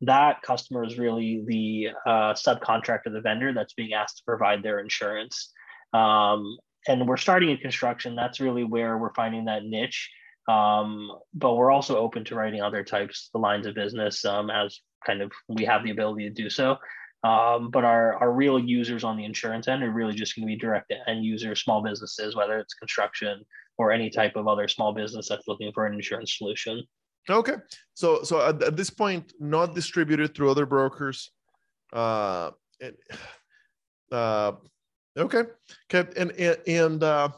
that 0.00 0.42
customer 0.42 0.84
is 0.84 0.98
really 0.98 1.44
the 1.46 1.90
uh, 2.04 2.32
subcontractor, 2.34 3.12
the 3.12 3.20
vendor 3.20 3.52
that's 3.52 3.74
being 3.74 3.92
asked 3.92 4.18
to 4.18 4.24
provide 4.24 4.62
their 4.62 4.80
insurance. 4.80 5.52
Um, 5.92 6.58
and 6.88 7.06
we're 7.06 7.16
starting 7.16 7.50
in 7.50 7.58
construction. 7.58 8.16
That's 8.16 8.40
really 8.40 8.64
where 8.64 8.98
we're 8.98 9.14
finding 9.14 9.44
that 9.44 9.64
niche. 9.64 10.10
Um, 10.48 11.10
but 11.32 11.54
we're 11.54 11.70
also 11.70 11.96
open 11.96 12.24
to 12.26 12.34
writing 12.34 12.60
other 12.60 12.84
types, 12.84 13.30
the 13.32 13.38
lines 13.38 13.66
of 13.66 13.74
business, 13.74 14.24
um, 14.24 14.50
as 14.50 14.80
kind 15.06 15.22
of 15.22 15.32
we 15.48 15.64
have 15.64 15.84
the 15.84 15.90
ability 15.90 16.28
to 16.28 16.34
do 16.34 16.50
so. 16.50 16.76
Um, 17.24 17.70
but 17.70 17.84
our, 17.84 18.16
our 18.16 18.32
real 18.32 18.58
users 18.58 19.02
on 19.02 19.16
the 19.16 19.24
insurance 19.24 19.66
end 19.66 19.82
are 19.82 19.90
really 19.90 20.12
just 20.12 20.36
going 20.36 20.46
to 20.46 20.52
be 20.52 20.58
direct 20.58 20.90
to 20.90 21.08
end 21.08 21.24
users, 21.24 21.62
small 21.62 21.82
businesses, 21.82 22.36
whether 22.36 22.58
it's 22.58 22.74
construction 22.74 23.42
or 23.78 23.90
any 23.90 24.10
type 24.10 24.36
of 24.36 24.46
other 24.46 24.68
small 24.68 24.92
business 24.92 25.28
that's 25.28 25.48
looking 25.48 25.72
for 25.72 25.86
an 25.86 25.94
insurance 25.94 26.36
solution. 26.36 26.82
Okay, 27.30 27.54
so 27.94 28.22
so 28.22 28.46
at, 28.46 28.62
at 28.62 28.76
this 28.76 28.90
point, 28.90 29.32
not 29.40 29.74
distributed 29.74 30.34
through 30.34 30.50
other 30.50 30.66
brokers. 30.66 31.30
Uh, 31.90 32.50
and, 32.82 32.94
uh, 34.12 34.52
okay, 35.16 35.44
okay, 35.90 36.10
and 36.18 36.30
and, 36.32 36.58
and 36.66 37.02
uh, 37.02 37.30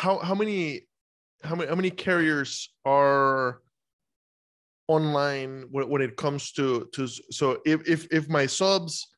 how 0.00 0.18
how 0.18 0.34
many 0.34 0.80
how 1.42 1.54
many 1.54 1.68
how 1.68 1.74
many 1.74 1.90
carriers 1.90 2.70
are 2.86 3.60
online 4.88 5.66
when, 5.70 5.88
when 5.90 6.00
it 6.00 6.16
comes 6.16 6.52
to 6.52 6.88
to 6.94 7.06
so 7.06 7.58
if 7.66 7.86
if 7.86 8.06
if 8.10 8.28
my 8.28 8.46
subs 8.46 9.08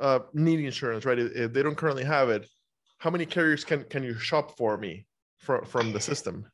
uh, 0.00 0.20
need 0.34 0.60
insurance 0.60 1.04
right 1.06 1.18
if 1.18 1.52
they 1.52 1.62
don't 1.62 1.76
currently 1.76 2.04
have 2.04 2.28
it 2.28 2.46
how 2.98 3.10
many 3.10 3.24
carriers 3.24 3.64
can 3.64 3.84
can 3.84 4.02
you 4.02 4.14
shop 4.18 4.56
for 4.58 4.76
me 4.76 5.06
from 5.38 5.64
from 5.64 5.92
the 5.92 6.00
system? 6.00 6.46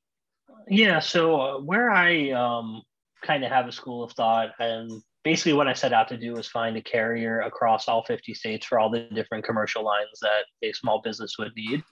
Yeah 0.68 1.00
so 1.00 1.40
uh, 1.40 1.58
where 1.58 1.90
i 1.90 2.30
um 2.30 2.80
kind 3.22 3.42
of 3.44 3.50
have 3.50 3.66
a 3.66 3.72
school 3.72 4.04
of 4.04 4.12
thought 4.12 4.50
and 4.60 4.90
basically 5.24 5.52
what 5.52 5.66
i 5.66 5.72
set 5.72 5.92
out 5.92 6.08
to 6.08 6.16
do 6.16 6.32
was 6.32 6.46
find 6.48 6.76
a 6.76 6.82
carrier 6.82 7.40
across 7.40 7.88
all 7.88 8.04
50 8.04 8.34
states 8.34 8.66
for 8.66 8.78
all 8.78 8.90
the 8.90 9.08
different 9.14 9.44
commercial 9.44 9.82
lines 9.84 10.18
that 10.22 10.44
a 10.62 10.72
small 10.72 11.00
business 11.02 11.34
would 11.38 11.52
need 11.56 11.82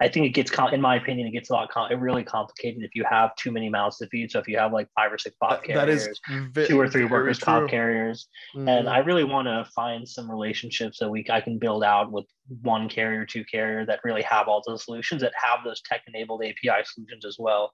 I 0.00 0.08
think 0.08 0.26
it 0.26 0.30
gets, 0.30 0.50
in 0.72 0.80
my 0.80 0.96
opinion, 0.96 1.28
it 1.28 1.32
gets 1.32 1.50
a 1.50 1.52
lot, 1.52 1.70
it 1.90 1.94
really 1.96 2.24
complicated 2.24 2.82
if 2.82 2.94
you 2.94 3.04
have 3.08 3.34
too 3.36 3.52
many 3.52 3.68
mouths 3.68 3.98
to 3.98 4.06
feed. 4.06 4.30
So 4.30 4.38
if 4.38 4.48
you 4.48 4.56
have 4.56 4.72
like 4.72 4.88
five 4.96 5.12
or 5.12 5.18
six 5.18 5.36
BOP 5.40 5.62
carriers, 5.62 6.08
vi- 6.52 6.66
two 6.66 6.80
or 6.80 6.88
three 6.88 7.04
workers 7.04 7.38
comp 7.38 7.70
carriers, 7.70 8.28
mm-hmm. 8.56 8.68
and 8.68 8.88
I 8.88 8.98
really 8.98 9.24
want 9.24 9.46
to 9.48 9.70
find 9.74 10.08
some 10.08 10.30
relationships 10.30 10.98
that 11.00 11.10
we 11.10 11.24
I 11.30 11.40
can 11.40 11.58
build 11.58 11.84
out 11.84 12.10
with 12.10 12.24
one 12.62 12.88
carrier, 12.88 13.24
two 13.24 13.44
carrier 13.44 13.86
that 13.86 14.00
really 14.04 14.22
have 14.22 14.48
all 14.48 14.62
those 14.66 14.84
solutions 14.84 15.22
that 15.22 15.32
have 15.40 15.60
those 15.64 15.80
tech 15.82 16.02
enabled 16.08 16.42
API 16.42 16.82
solutions 16.84 17.24
as 17.24 17.36
well. 17.38 17.72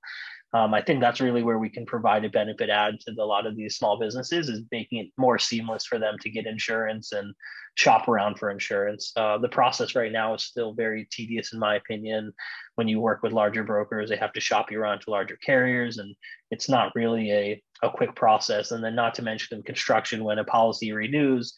Um, 0.52 0.74
I 0.74 0.80
think 0.80 1.00
that's 1.00 1.20
really 1.20 1.42
where 1.42 1.58
we 1.58 1.68
can 1.68 1.86
provide 1.86 2.24
a 2.24 2.30
benefit 2.30 2.70
add 2.70 3.00
to 3.00 3.12
a 3.18 3.24
lot 3.24 3.46
of 3.46 3.56
these 3.56 3.76
small 3.76 3.98
businesses 3.98 4.48
is 4.48 4.62
making 4.70 4.98
it 4.98 5.12
more 5.16 5.38
seamless 5.38 5.84
for 5.84 5.98
them 5.98 6.16
to 6.20 6.30
get 6.30 6.46
insurance 6.46 7.12
and 7.12 7.34
shop 7.74 8.08
around 8.08 8.38
for 8.38 8.50
insurance. 8.50 9.12
Uh, 9.16 9.38
the 9.38 9.48
process 9.48 9.94
right 9.94 10.12
now 10.12 10.34
is 10.34 10.42
still 10.42 10.72
very 10.72 11.06
tedious, 11.10 11.52
in 11.52 11.58
my 11.58 11.76
opinion. 11.76 12.32
When 12.76 12.88
you 12.88 13.00
work 13.00 13.22
with 13.22 13.32
larger 13.32 13.64
brokers, 13.64 14.08
they 14.08 14.16
have 14.16 14.32
to 14.32 14.40
shop 14.40 14.70
you 14.70 14.80
around 14.80 15.00
to 15.00 15.10
larger 15.10 15.36
carriers, 15.36 15.98
and 15.98 16.14
it's 16.50 16.68
not 16.68 16.94
really 16.94 17.30
a, 17.32 17.62
a 17.82 17.90
quick 17.90 18.14
process. 18.14 18.70
And 18.70 18.82
then, 18.82 18.94
not 18.94 19.14
to 19.16 19.22
mention 19.22 19.58
in 19.58 19.62
construction, 19.62 20.24
when 20.24 20.38
a 20.38 20.44
policy 20.44 20.92
renews, 20.92 21.54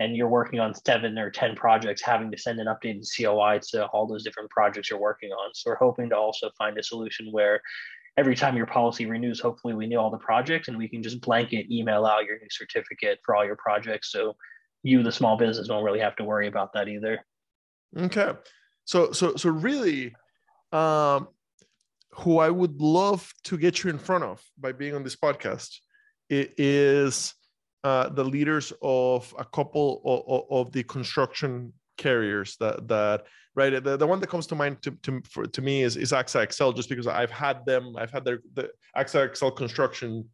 and 0.00 0.16
you're 0.16 0.28
working 0.28 0.58
on 0.58 0.74
seven 0.74 1.16
or 1.18 1.30
10 1.30 1.54
projects, 1.54 2.02
having 2.02 2.30
to 2.32 2.38
send 2.38 2.58
an 2.58 2.66
updated 2.66 3.06
COI 3.16 3.60
to 3.70 3.86
all 3.88 4.06
those 4.06 4.24
different 4.24 4.50
projects 4.50 4.90
you're 4.90 4.98
working 4.98 5.30
on. 5.30 5.50
So, 5.54 5.70
we're 5.70 5.76
hoping 5.76 6.08
to 6.08 6.16
also 6.16 6.50
find 6.58 6.76
a 6.78 6.82
solution 6.82 7.30
where 7.30 7.60
every 8.16 8.34
time 8.34 8.56
your 8.56 8.66
policy 8.66 9.06
renews, 9.06 9.38
hopefully 9.38 9.74
we 9.74 9.86
know 9.86 9.98
all 9.98 10.10
the 10.10 10.18
projects 10.18 10.68
and 10.68 10.76
we 10.76 10.88
can 10.88 11.02
just 11.02 11.20
blanket 11.20 11.70
email 11.70 12.04
out 12.04 12.24
your 12.24 12.38
new 12.38 12.50
certificate 12.50 13.20
for 13.24 13.36
all 13.36 13.44
your 13.44 13.56
projects. 13.56 14.10
So 14.10 14.34
you, 14.82 15.02
the 15.02 15.12
small 15.12 15.36
business, 15.36 15.68
don't 15.68 15.84
really 15.84 16.00
have 16.00 16.16
to 16.16 16.24
worry 16.24 16.48
about 16.48 16.72
that 16.72 16.88
either. 16.88 17.20
Okay. 17.96 18.32
So, 18.86 19.12
so, 19.12 19.36
so 19.36 19.50
really, 19.50 20.14
um, 20.72 21.28
who 22.12 22.38
I 22.38 22.50
would 22.50 22.80
love 22.80 23.32
to 23.44 23.56
get 23.56 23.84
you 23.84 23.90
in 23.90 23.98
front 23.98 24.24
of 24.24 24.42
by 24.58 24.72
being 24.72 24.94
on 24.94 25.04
this 25.04 25.16
podcast 25.16 25.76
is 26.28 27.34
uh, 27.84 28.08
the 28.10 28.24
leaders 28.24 28.72
of 28.82 29.34
a 29.38 29.44
couple 29.44 30.02
of, 30.04 30.44
of 30.50 30.72
the 30.72 30.82
construction 30.82 31.72
carriers 31.96 32.56
that 32.56 32.88
that 32.88 33.26
right 33.54 33.84
the, 33.84 33.96
the 33.96 34.06
one 34.06 34.20
that 34.20 34.28
comes 34.28 34.46
to 34.46 34.54
mind 34.54 34.80
to, 34.82 34.90
to, 35.02 35.20
for, 35.28 35.44
to 35.46 35.60
me 35.60 35.82
is, 35.82 35.96
is 35.96 36.12
AXA 36.12 36.52
XL 36.52 36.72
just 36.72 36.88
because 36.88 37.06
I've 37.06 37.30
had 37.30 37.64
them 37.66 37.94
I've 37.96 38.10
had 38.10 38.24
their 38.24 38.40
the 38.54 38.70
AXA 38.96 39.36
XL 39.36 39.48
construction 39.50 40.28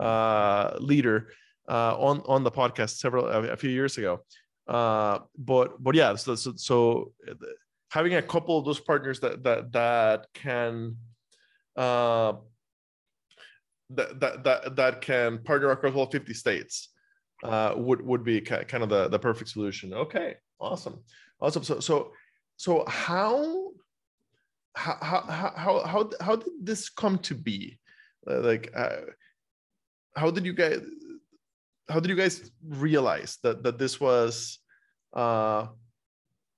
uh, 0.00 0.76
leader 0.80 1.32
uh, 1.68 1.96
on 1.96 2.22
on 2.26 2.42
the 2.44 2.50
podcast 2.50 2.98
several 2.98 3.26
a 3.26 3.56
few 3.56 3.70
years 3.70 3.98
ago. 3.98 4.20
Uh, 4.66 5.18
but 5.36 5.82
but 5.82 5.94
yeah 5.94 6.14
so, 6.14 6.34
so, 6.34 6.52
so 6.56 7.12
having 7.90 8.14
a 8.14 8.22
couple 8.22 8.58
of 8.58 8.64
those 8.64 8.80
partners 8.80 9.20
that 9.20 9.42
that 9.42 9.72
that 9.72 10.26
can 10.34 10.96
uh, 11.76 12.32
that, 13.96 14.44
that 14.44 14.76
that 14.76 15.00
can 15.00 15.38
partner 15.42 15.70
across 15.70 15.94
all 15.94 16.06
50 16.06 16.34
states 16.34 16.88
uh, 17.44 17.74
would 17.76 18.00
would 18.04 18.24
be 18.24 18.40
kind 18.40 18.82
of 18.82 18.88
the, 18.88 19.08
the 19.08 19.18
perfect 19.18 19.50
solution. 19.50 19.92
Okay, 19.92 20.36
awesome, 20.60 21.02
awesome. 21.40 21.64
So 21.64 21.80
so 21.80 22.12
so 22.56 22.84
how 22.86 23.70
how 24.74 24.96
how 25.00 25.52
how 25.56 25.82
how, 25.84 26.10
how 26.20 26.36
did 26.36 26.52
this 26.62 26.88
come 26.88 27.18
to 27.18 27.34
be? 27.34 27.78
Uh, 28.28 28.40
like 28.40 28.72
uh, 28.76 29.00
how 30.14 30.30
did 30.30 30.44
you 30.44 30.52
guys 30.52 30.80
how 31.88 32.00
did 32.00 32.08
you 32.08 32.16
guys 32.16 32.50
realize 32.64 33.38
that 33.42 33.62
that 33.62 33.78
this 33.78 34.00
was 34.00 34.58
uh 35.14 35.66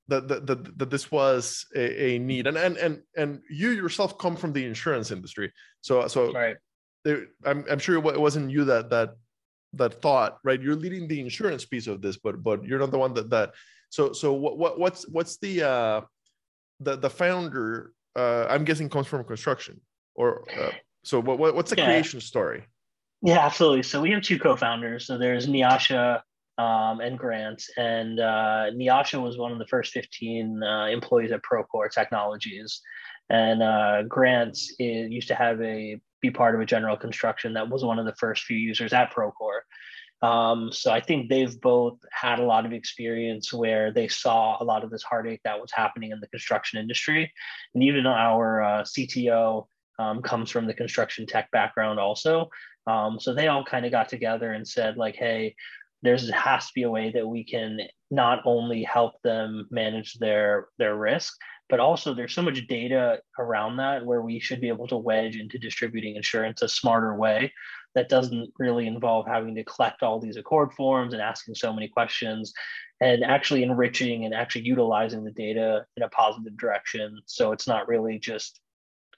that 0.09 0.29
that, 0.29 0.47
that, 0.47 0.79
that 0.79 0.91
this 0.91 1.11
was 1.11 1.67
a, 1.75 2.05
a 2.05 2.19
need 2.19 2.47
and 2.47 2.59
and 2.59 2.77
and 2.77 3.03
and 3.17 3.41
you 3.51 3.71
yourself 3.71 4.19
come 4.19 4.37
from 4.37 4.53
the 4.53 4.65
insurance 4.65 5.11
industry 5.11 5.51
so 5.81 6.07
so 6.07 6.33
right. 6.33 6.57
There, 7.05 7.27
I'm, 7.45 7.65
I'm 7.71 7.79
sure 7.79 7.97
it 7.97 8.21
wasn't 8.21 8.51
you 8.51 8.65
that 8.65 8.91
that 8.91 9.17
that 9.75 10.01
thought 10.01 10.39
right 10.45 10.63
you're 10.63 10.77
leading 10.77 11.09
the 11.09 11.21
insurance 11.21 11.65
piece 11.65 11.89
of 11.89 12.01
this 12.01 12.17
but 12.17 12.43
but 12.43 12.65
you're 12.65 12.79
not 12.79 12.93
the 12.93 12.99
one 12.99 13.13
that 13.15 13.29
that 13.31 13.53
so 13.91 14.13
so 14.13 14.33
what, 14.33 14.57
what 14.57 14.79
what's 14.79 15.07
what's 15.09 15.37
the 15.39 15.63
uh 15.69 16.01
the 16.79 16.95
the 16.97 17.11
founder 17.11 17.93
uh 18.15 18.47
i'm 18.49 18.65
guessing 18.65 18.89
comes 18.89 19.09
from 19.09 19.25
construction 19.25 19.81
or 20.15 20.45
uh, 20.61 20.71
so 21.03 21.21
what, 21.21 21.41
what 21.41 21.57
what's 21.57 21.71
the 21.71 21.77
yeah. 21.77 21.87
creation 21.87 22.21
story 22.21 22.65
yeah 23.21 23.45
absolutely 23.45 23.83
so 23.83 24.01
we 24.01 24.13
have 24.13 24.23
two 24.23 24.39
co-founders 24.39 25.09
so 25.09 25.19
there's 25.19 25.49
Nyasha 25.49 26.23
um, 26.59 27.01
and 27.01 27.19
Grant. 27.19 27.63
And 27.77 28.21
uh, 28.21 28.71
Nyasha 28.75 29.23
was 29.23 29.39
one 29.39 29.53
of 29.53 29.59
the 29.59 29.67
first 29.67 29.93
15 29.93 30.63
uh, 30.63 30.87
employees 30.87 31.33
at 31.33 31.43
Procore 31.43 31.91
Technologies. 31.91 32.81
And 33.31 33.63
uh, 33.63 34.03
Grant 34.05 34.57
is, 34.79 35.11
used 35.11 35.29
to 35.29 35.35
have 35.35 35.61
a 35.63 36.01
be 36.25 36.31
part 36.31 36.55
of 36.55 36.61
a 36.61 36.67
general 36.67 36.97
construction 36.97 37.53
that 37.53 37.69
was 37.69 37.85
one 37.85 37.99
of 37.99 38.07
the 38.07 38.15
first 38.15 38.45
few 38.45 38.57
users 38.57 38.93
at 38.93 39.13
Procore. 39.13 39.61
Um, 40.23 40.73
so 40.73 40.91
I 40.91 41.01
think 41.01 41.29
they've 41.29 41.61
both 41.61 41.99
had 42.11 42.39
a 42.39 42.45
lot 42.45 42.65
of 42.65 42.73
experience 42.73 43.53
where 43.53 43.93
they 43.93 44.09
saw 44.09 44.57
a 44.59 44.65
lot 44.65 44.83
of 44.83 44.91
this 44.91 45.03
heartache 45.03 45.43
that 45.45 45.61
was 45.61 45.71
happening 45.71 46.13
in 46.13 46.21
the 46.21 46.29
construction 46.29 46.81
industry. 46.81 47.31
And 47.75 47.85
even 47.85 48.07
our 48.07 48.63
uh, 48.63 48.83
CTO 48.85 49.67
um, 49.99 50.23
comes 50.23 50.51
from 50.51 50.67
the 50.67 50.73
construction 50.73 51.27
tech 51.27 51.51
background 51.51 52.01
also. 52.01 52.49
Um, 52.87 53.21
so 53.21 53.35
they 53.35 53.49
all 53.49 53.65
kind 53.65 53.85
of 53.85 53.93
got 53.93 54.09
together 54.09 54.53
and 54.53 54.67
said 54.67 54.97
like, 54.97 55.17
hey, 55.17 55.55
there's 56.03 56.31
has 56.31 56.67
to 56.67 56.73
be 56.75 56.83
a 56.85 56.91
way 56.91 57.11
that 57.11 57.27
we 57.27 57.45
can 57.45 57.81
not 58.11 58.41
only 58.45 58.83
help 58.83 59.21
them 59.23 59.67
manage 59.71 60.15
their 60.15 60.69
their 60.79 60.97
risk, 60.97 61.35
but 61.69 61.81
also 61.81 62.13
there's 62.13 62.35
so 62.35 62.43
much 62.43 62.67
data 62.67 63.19
around 63.39 63.77
that 63.77 64.05
where 64.05 64.23
we 64.23 64.39
should 64.39 64.61
be 64.61 64.69
able 64.69 64.87
to 64.87 64.97
wedge 64.97 65.37
into 65.37 65.59
distributing 65.59 66.17
insurance 66.17 66.63
a 66.63 66.69
smarter 66.69 67.15
way 67.17 67.53
that 67.95 68.09
doesn't 68.09 68.53
really 68.59 68.87
involve 68.87 69.27
having 69.27 69.55
to 69.55 69.65
collect 69.65 70.03
all 70.03 70.21
these 70.21 70.37
ACORD 70.37 70.73
forms 70.73 71.13
and 71.13 71.23
asking 71.23 71.55
so 71.55 71.73
many 71.73 71.89
questions 71.89 72.53
and 73.01 73.25
actually 73.25 73.63
enriching 73.63 74.25
and 74.25 74.35
actually 74.35 74.65
utilizing 74.65 75.25
the 75.25 75.31
data 75.31 75.85
in 75.97 76.03
a 76.03 76.09
positive 76.09 76.57
direction. 76.57 77.21
So 77.27 77.53
it's 77.53 77.67
not 77.67 77.89
really 77.89 78.19
just 78.19 78.61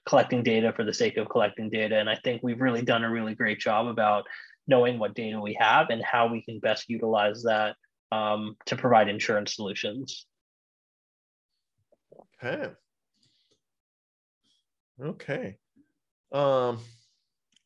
collecting 0.05 0.41
data 0.41 0.71
for 0.73 0.83
the 0.83 0.93
sake 0.93 1.17
of 1.17 1.27
collecting 1.29 1.69
data. 1.69 1.97
And 1.97 2.09
i 2.09 2.15
think 2.15 2.41
we've 2.41 2.61
really 2.61 2.81
done 2.81 3.03
a 3.03 3.09
really 3.09 3.35
great 3.35 3.59
job 3.59 3.87
about 3.87 4.25
knowing 4.67 4.99
what 4.99 5.15
data 5.15 5.39
we 5.39 5.53
have 5.59 5.89
and 5.89 6.03
how 6.03 6.27
we 6.27 6.41
can 6.41 6.59
best 6.59 6.89
utilize 6.89 7.43
that 7.43 7.75
um, 8.11 8.55
to 8.65 8.75
provide 8.77 9.09
insurance 9.09 9.55
solutions 9.55 10.25
Okay. 12.43 12.71
Okay. 15.01 15.57
Um, 16.31 16.79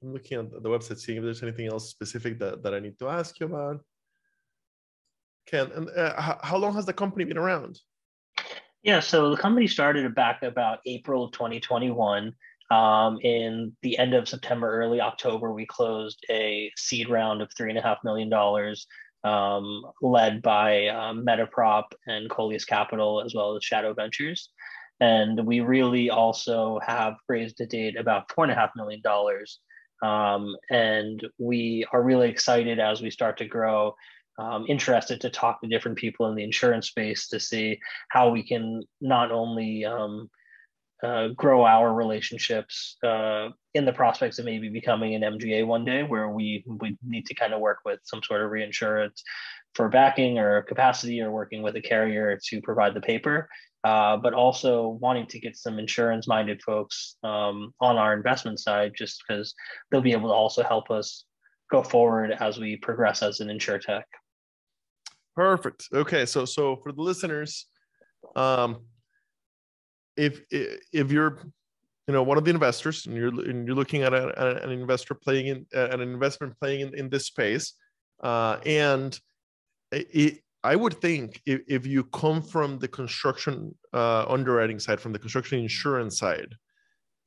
I'm 0.02 0.14
looking 0.14 0.40
at 0.40 0.52
the 0.52 0.70
website, 0.70 1.00
seeing 1.00 1.18
if 1.18 1.24
there's 1.24 1.44
anything 1.44 1.68
else 1.68 1.90
specific 1.90 2.40
that, 2.40 2.64
that 2.64 2.74
I 2.74 2.80
need 2.80 2.98
to 3.00 3.10
ask 3.10 3.40
you 3.40 3.46
about. 3.48 3.82
Ken, 5.46 5.72
and 5.74 5.90
uh, 5.90 6.38
how 6.42 6.58
long 6.58 6.74
has 6.76 6.86
the 6.86 6.94
company 6.94 7.26
been 7.26 7.38
around? 7.38 7.80
Yeah, 8.84 9.00
so 9.00 9.30
the 9.30 9.38
company 9.38 9.68
started 9.68 10.14
back 10.16 10.44
about 10.44 10.80
April 10.86 11.26
of 11.26 11.32
2021. 11.34 12.34
Um, 12.72 13.20
in 13.22 13.76
the 13.82 13.98
end 13.98 14.14
of 14.14 14.30
September, 14.30 14.80
early 14.80 15.02
October, 15.02 15.52
we 15.52 15.66
closed 15.66 16.24
a 16.30 16.72
seed 16.78 17.10
round 17.10 17.42
of 17.42 17.52
three 17.56 17.70
and 17.70 17.78
a 17.78 17.82
half 17.82 17.98
million 18.04 18.30
dollars, 18.30 18.88
um, 19.24 19.84
led 20.02 20.42
by 20.42 20.88
um, 20.88 21.26
Metaprop 21.26 21.84
and 22.08 22.30
Coelius 22.30 22.66
Capital, 22.66 23.22
as 23.22 23.36
well 23.36 23.56
as 23.56 23.64
Shadow 23.64 23.94
Ventures. 23.94 24.50
And 25.02 25.46
we 25.46 25.60
really 25.60 26.10
also 26.10 26.80
have 26.86 27.16
raised 27.28 27.58
to 27.58 27.66
date 27.66 27.98
about 27.98 28.32
four 28.32 28.46
and 28.46 28.52
a 28.52 28.56
half 28.56 28.70
million 28.76 29.02
dollars. 29.02 29.60
Um, 30.04 30.56
and 30.70 31.28
we 31.38 31.86
are 31.92 32.02
really 32.02 32.30
excited 32.30 32.80
as 32.80 33.02
we 33.02 33.12
start 33.12 33.38
to 33.40 33.46
grow 33.46 33.96
um, 34.40 34.66
interested 34.68 35.22
to 35.22 35.30
talk 35.30 35.62
to 35.62 35.68
different 35.68 35.98
people 35.98 36.28
in 36.28 36.36
the 36.36 36.44
insurance 36.44 36.88
space 36.88 37.28
to 37.30 37.40
see 37.40 37.80
how 38.10 38.30
we 38.30 38.44
can 38.44 38.84
not 39.02 39.32
only 39.32 39.86
um, 39.86 40.30
uh, 41.04 41.30
grow 41.30 41.66
our 41.66 41.94
relationships 41.94 42.98
uh, 43.04 43.50
in 43.74 43.86
the 43.86 43.94
prospects 43.94 44.40
of 44.40 44.46
maybe 44.46 44.70
becoming 44.70 45.16
an 45.16 45.22
MGA 45.22 45.66
one 45.66 45.84
day, 45.84 46.04
where 46.04 46.30
we 46.30 46.64
we 46.68 46.98
need 47.06 47.26
to 47.26 47.36
kind 47.36 47.54
of 47.54 47.60
work 47.60 47.80
with 47.86 48.00
some 48.04 48.22
sort 48.24 48.42
of 48.42 48.52
reinsurance 48.52 49.24
for 49.74 49.90
backing 49.90 50.38
or 50.38 50.62
capacity, 50.64 51.22
or 51.22 51.32
working 51.32 51.62
with 51.64 51.76
a 51.76 51.82
carrier 51.82 52.40
to 52.50 52.62
provide 52.62 52.94
the 52.94 53.02
paper. 53.02 53.50
Uh, 53.84 54.16
but 54.16 54.34
also 54.34 54.90
wanting 55.02 55.26
to 55.26 55.40
get 55.40 55.58
some 55.58 55.80
insurance 55.80 56.28
minded 56.28 56.62
folks 56.62 57.16
um, 57.24 57.74
on 57.80 57.98
our 57.98 58.14
investment 58.14 58.60
side, 58.60 58.92
just 58.96 59.24
because 59.28 59.56
they'll 59.90 60.02
be 60.02 60.12
able 60.12 60.30
to 60.30 60.36
also 60.36 60.62
help 60.62 60.92
us 60.92 61.26
go 61.72 61.82
forward 61.82 62.32
as 62.40 62.60
we 62.60 62.76
progress 62.76 63.24
as 63.24 63.40
an 63.40 63.50
insure 63.50 63.80
tech. 63.80 64.06
Perfect. 65.36 65.88
Okay, 65.94 66.26
so 66.26 66.46
so 66.46 66.76
for 66.84 66.92
the 66.92 67.02
listeners, 67.02 67.68
um, 68.36 68.82
if 70.18 70.42
if 70.52 71.12
you're 71.12 71.40
you 72.08 72.14
know 72.14 72.22
one 72.22 72.38
of 72.38 72.44
the 72.44 72.52
investors 72.52 73.06
and 73.06 73.16
you're 73.16 73.30
and 73.30 73.66
you're 73.66 73.76
looking 73.76 74.04
at 74.04 74.14
a, 74.14 74.64
an 74.64 74.72
investor 74.72 75.16
playing 75.16 75.48
in 75.48 75.66
an 75.74 76.02
investment 76.02 76.54
playing 76.60 76.82
in, 76.82 76.96
in 76.96 77.10
this 77.10 77.26
space, 77.26 77.74
uh, 78.22 78.58
and 78.66 79.20
it, 79.92 80.42
I 80.64 80.76
would 80.76 81.02
think 81.02 81.42
if, 81.46 81.62
if 81.68 81.88
you 81.88 82.04
come 82.04 82.42
from 82.42 82.78
the 82.78 82.88
construction 82.88 83.76
uh, 83.94 84.26
underwriting 84.28 84.80
side, 84.80 85.00
from 85.00 85.12
the 85.12 85.20
construction 85.20 85.60
insurance 85.60 86.20
side, 86.20 86.54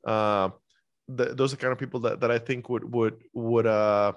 uh, 0.07 0.51
those 1.09 1.53
are 1.53 1.57
kind 1.57 1.73
of 1.73 1.79
people 1.79 2.01
that, 2.01 2.21
that 2.21 2.31
I 2.31 2.39
think 2.39 2.69
would 2.69 2.85
would 2.93 3.23
would 3.35 3.67
uh, 3.67 4.13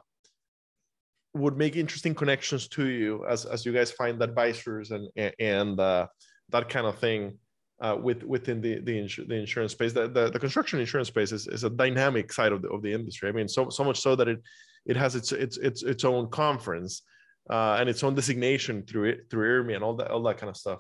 would 1.34 1.58
make 1.58 1.76
interesting 1.76 2.16
connections 2.16 2.68
to 2.70 2.88
you 2.88 3.26
as 3.28 3.46
as 3.46 3.66
you 3.66 3.74
guys 3.74 3.92
find 3.92 4.22
advisors 4.22 4.92
and 4.92 5.10
and 5.40 5.80
uh, 5.80 6.08
that 6.50 6.70
kind 6.70 6.86
of 6.86 6.98
thing 7.00 7.38
uh, 7.82 7.98
with 8.00 8.24
within 8.24 8.62
the 8.62 8.80
the, 8.80 8.92
insu- 8.92 9.28
the 9.28 9.36
insurance 9.36 9.72
space. 9.74 9.94
The, 9.94 10.08
the, 10.08 10.30
the 10.30 10.40
construction 10.40 10.80
insurance 10.80 11.10
space 11.10 11.32
is, 11.32 11.48
is 11.48 11.64
a 11.64 11.70
dynamic 11.70 12.32
side 12.32 12.52
of 12.52 12.62
the 12.62 12.70
of 12.70 12.82
the 12.82 12.94
industry. 12.94 13.30
I 13.30 13.32
mean, 13.32 13.48
so 13.48 13.70
so 13.70 13.84
much 13.84 14.00
so 14.00 14.16
that 14.16 14.28
it 14.28 14.42
it 14.86 14.96
has 14.96 15.16
its 15.16 15.32
its 15.32 15.58
its 15.58 15.84
its 15.84 16.04
own 16.06 16.30
conference 16.30 17.02
uh, 17.50 17.78
and 17.80 17.90
its 17.90 18.04
own 18.04 18.16
designation 18.16 18.84
through 18.84 19.06
it 19.06 19.30
through 19.30 19.64
IRMI 19.64 19.76
and 19.76 19.84
all 19.84 19.96
that 19.96 20.12
all 20.12 20.24
that 20.24 20.38
kind 20.38 20.50
of 20.50 20.58
stuff. 20.58 20.80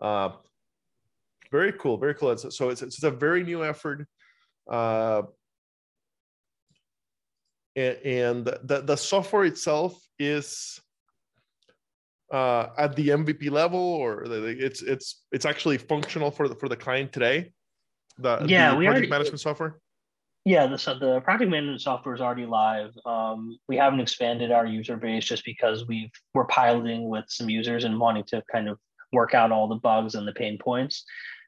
Uh, 0.00 0.30
very 1.50 1.72
cool, 1.72 1.96
very 1.96 2.14
cool. 2.14 2.30
It's, 2.30 2.56
so 2.56 2.70
it's 2.70 2.82
it's 2.82 3.02
a 3.02 3.10
very 3.10 3.42
new 3.42 3.64
effort. 3.64 4.06
Uh, 4.70 5.22
and 7.76 8.44
the, 8.44 8.82
the 8.84 8.96
software 8.96 9.44
itself 9.44 9.96
is 10.18 10.80
uh, 12.32 12.66
at 12.76 12.96
the 12.96 13.08
MVP 13.08 13.50
level, 13.50 13.78
or 13.78 14.24
it's 14.24 14.82
it's 14.82 15.22
it's 15.32 15.44
actually 15.44 15.78
functional 15.78 16.30
for 16.30 16.48
the 16.48 16.54
for 16.56 16.68
the 16.68 16.76
client 16.76 17.12
today. 17.12 17.52
The 18.18 18.44
yeah, 18.46 18.70
the 18.70 18.76
we 18.76 18.84
project 18.86 18.96
already, 18.96 19.10
management 19.10 19.40
software. 19.40 19.78
Yeah, 20.48 20.66
the 20.66 20.78
the 20.98 21.20
project 21.20 21.50
management 21.50 21.82
software 21.82 22.14
is 22.14 22.22
already 22.22 22.46
live. 22.46 22.94
Um, 23.04 23.58
we 23.68 23.76
haven't 23.76 24.00
expanded 24.00 24.50
our 24.50 24.64
user 24.64 24.96
base 24.96 25.26
just 25.26 25.44
because 25.44 25.86
we've 25.86 26.10
we're 26.32 26.46
piloting 26.46 27.10
with 27.10 27.26
some 27.28 27.50
users 27.50 27.84
and 27.84 28.00
wanting 28.00 28.24
to 28.28 28.42
kind 28.50 28.66
of 28.66 28.78
work 29.12 29.34
out 29.34 29.52
all 29.52 29.68
the 29.68 29.74
bugs 29.74 30.14
and 30.14 30.26
the 30.26 30.32
pain 30.32 30.56
points. 30.56 31.04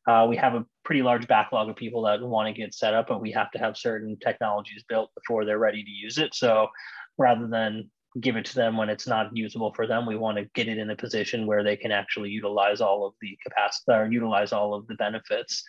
Uh, 0.07 0.27
we 0.29 0.37
have 0.37 0.55
a 0.55 0.67
pretty 0.85 1.01
large 1.01 1.27
backlog 1.27 1.71
of 1.71 1.77
people 1.77 2.03
that 2.03 2.21
want 2.21 2.47
to 2.47 2.53
get 2.53 2.75
set 2.75 2.93
up, 2.93 3.09
but 3.09 3.23
we 3.23 3.33
have 3.33 3.51
to 3.53 3.59
have 3.59 3.75
certain 3.75 4.19
technologies 4.23 4.85
built 4.87 5.11
before 5.15 5.47
they're 5.47 5.59
ready 5.59 5.83
to 5.83 5.91
use 5.91 6.19
it. 6.19 6.35
So 6.35 6.69
rather 7.17 7.47
than 7.47 7.91
give 8.21 8.37
it 8.37 8.45
to 8.45 8.55
them 8.55 8.77
when 8.77 8.91
it's 8.91 9.07
not 9.07 9.35
usable 9.35 9.73
for 9.73 9.87
them, 9.87 10.05
we 10.05 10.17
want 10.19 10.37
to 10.37 10.45
get 10.55 10.69
it 10.69 10.77
in 10.77 10.91
a 10.91 10.97
position 10.97 11.47
where 11.47 11.65
they 11.65 11.77
can 11.77 11.91
actually 11.91 12.29
utilize 12.29 12.83
all 12.83 13.07
of 13.07 13.15
the 13.23 13.39
capacity 13.43 13.93
or 13.93 14.13
utilize 14.13 14.53
all 14.53 14.75
of 14.75 14.87
the 14.89 14.95
benefits. 14.97 15.65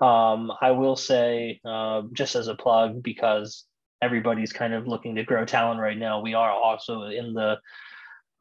Um, 0.00 0.52
I 0.60 0.72
will 0.72 0.96
say, 0.96 1.60
uh, 1.64 2.02
just 2.12 2.34
as 2.34 2.48
a 2.48 2.54
plug, 2.54 3.02
because 3.02 3.64
everybody's 4.02 4.52
kind 4.52 4.74
of 4.74 4.86
looking 4.86 5.16
to 5.16 5.24
grow 5.24 5.44
talent 5.44 5.80
right 5.80 5.96
now, 5.96 6.20
we 6.20 6.34
are 6.34 6.50
also 6.50 7.04
in 7.04 7.32
the 7.32 7.58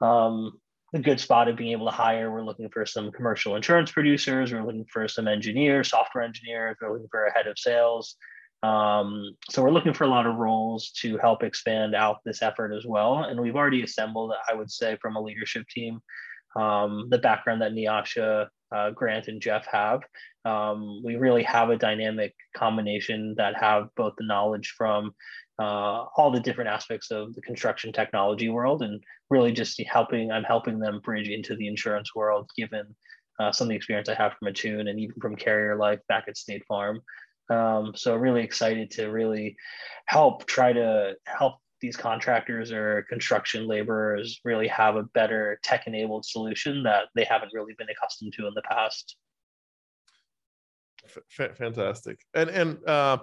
um, 0.06 0.60
a 0.94 1.00
good 1.00 1.20
spot 1.20 1.48
of 1.48 1.58
being 1.58 1.72
able 1.72 1.86
to 1.86 1.92
hire. 1.92 2.32
We're 2.32 2.44
looking 2.44 2.70
for 2.70 2.86
some 2.86 3.12
commercial 3.12 3.56
insurance 3.56 3.92
producers. 3.92 4.52
We're 4.52 4.66
looking 4.66 4.86
for 4.92 5.08
some 5.08 5.28
engineers, 5.28 5.90
software 5.90 6.24
engineers. 6.24 6.78
We're 6.82 6.94
looking 6.94 7.10
for 7.10 7.26
a 7.26 7.34
head 7.34 7.48
of 7.48 7.58
sales. 7.58 8.16
Um, 8.64 9.36
so 9.50 9.62
we're 9.62 9.72
looking 9.72 9.94
for 9.94 10.06
a 10.06 10.10
lot 10.10 10.26
of 10.26 10.36
roles 10.36 10.92
to 11.02 11.18
help 11.18 11.44
expand 11.44 11.94
out 11.96 12.18
this 12.26 12.42
effort 12.42 12.74
as 12.74 12.86
well. 12.86 13.24
And 13.24 13.40
we've 13.40 13.56
already 13.56 13.84
assembled, 13.84 14.34
I 14.50 14.56
would 14.56 14.72
say, 14.72 14.98
from 15.02 15.16
a 15.16 15.22
leadership 15.22 15.68
team, 15.68 16.00
um, 16.56 17.08
the 17.10 17.18
background 17.18 17.62
that 17.62 17.74
Nyasha, 17.74 18.48
uh, 18.76 18.92
Grant, 18.92 19.28
and 19.28 19.42
Jeff 19.42 19.66
have. 19.68 20.02
Um, 20.44 21.02
we 21.04 21.16
really 21.16 21.44
have 21.44 21.70
a 21.70 21.78
dynamic 21.78 22.36
combination 22.56 23.36
that 23.38 23.56
have 23.56 23.88
both 23.96 24.14
the 24.18 24.26
knowledge 24.26 24.74
from 24.78 25.14
uh, 25.60 26.06
all 26.18 26.32
the 26.32 26.40
different 26.40 26.70
aspects 26.70 27.12
of 27.12 27.34
the 27.34 27.42
construction 27.42 27.94
technology 27.94 28.50
world 28.50 28.82
and 28.82 29.02
really 29.30 29.52
just 29.52 29.82
helping 29.88 30.32
i'm 30.32 30.44
helping 30.44 30.80
them 30.80 31.00
bridge 31.00 31.30
into 31.30 31.56
the 31.56 31.68
insurance 31.68 32.14
world 32.14 32.50
given 32.58 32.86
uh, 33.40 33.52
some 33.52 33.66
of 33.66 33.70
the 33.70 33.76
experience 33.76 34.10
i 34.10 34.14
have 34.14 34.34
from 34.34 34.50
attune 34.50 34.88
and 34.88 35.00
even 35.00 35.16
from 35.22 35.36
carrier 35.36 35.78
life 35.78 36.00
back 36.10 36.26
at 36.28 36.38
state 36.38 36.64
farm 36.68 37.00
um, 37.50 37.94
so 37.96 38.16
really 38.16 38.44
excited 38.44 38.92
to 38.92 39.08
really 39.08 39.56
help 40.08 40.46
try 40.46 40.74
to 40.74 41.14
help 41.26 41.56
these 41.86 41.96
contractors 41.96 42.72
or 42.72 43.06
construction 43.08 43.68
laborers 43.68 44.40
really 44.44 44.68
have 44.68 44.96
a 44.96 45.04
better 45.20 45.60
tech 45.62 45.86
enabled 45.86 46.26
solution 46.26 46.84
that 46.84 47.04
they 47.16 47.24
haven't 47.24 47.52
really 47.54 47.76
been 47.78 47.90
accustomed 47.90 48.34
to 48.34 48.48
in 48.48 48.54
the 48.56 48.62
past. 48.64 49.16
F- 51.38 51.56
fantastic. 51.56 52.18
And 52.34 52.50
and 52.50 52.70
uh 52.88 53.18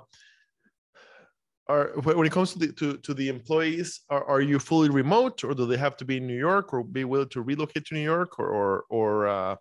are 1.69 1.85
when 2.05 2.27
it 2.27 2.33
comes 2.33 2.53
to 2.53 2.59
the 2.59 2.73
to, 2.73 2.97
to 2.99 3.13
the 3.15 3.29
employees 3.29 3.89
are, 4.11 4.25
are 4.33 4.41
you 4.41 4.59
fully 4.59 4.91
remote 4.91 5.43
or 5.45 5.55
do 5.55 5.65
they 5.67 5.81
have 5.87 5.97
to 5.97 6.05
be 6.05 6.17
in 6.19 6.27
new 6.27 6.39
york 6.51 6.73
or 6.73 6.83
be 6.85 7.05
willing 7.05 7.29
to 7.31 7.41
relocate 7.43 7.85
to 7.87 7.95
new 7.95 8.09
york 8.17 8.39
or 8.41 8.49
or, 8.59 8.85
or 8.99 9.13
uh... 9.29 9.57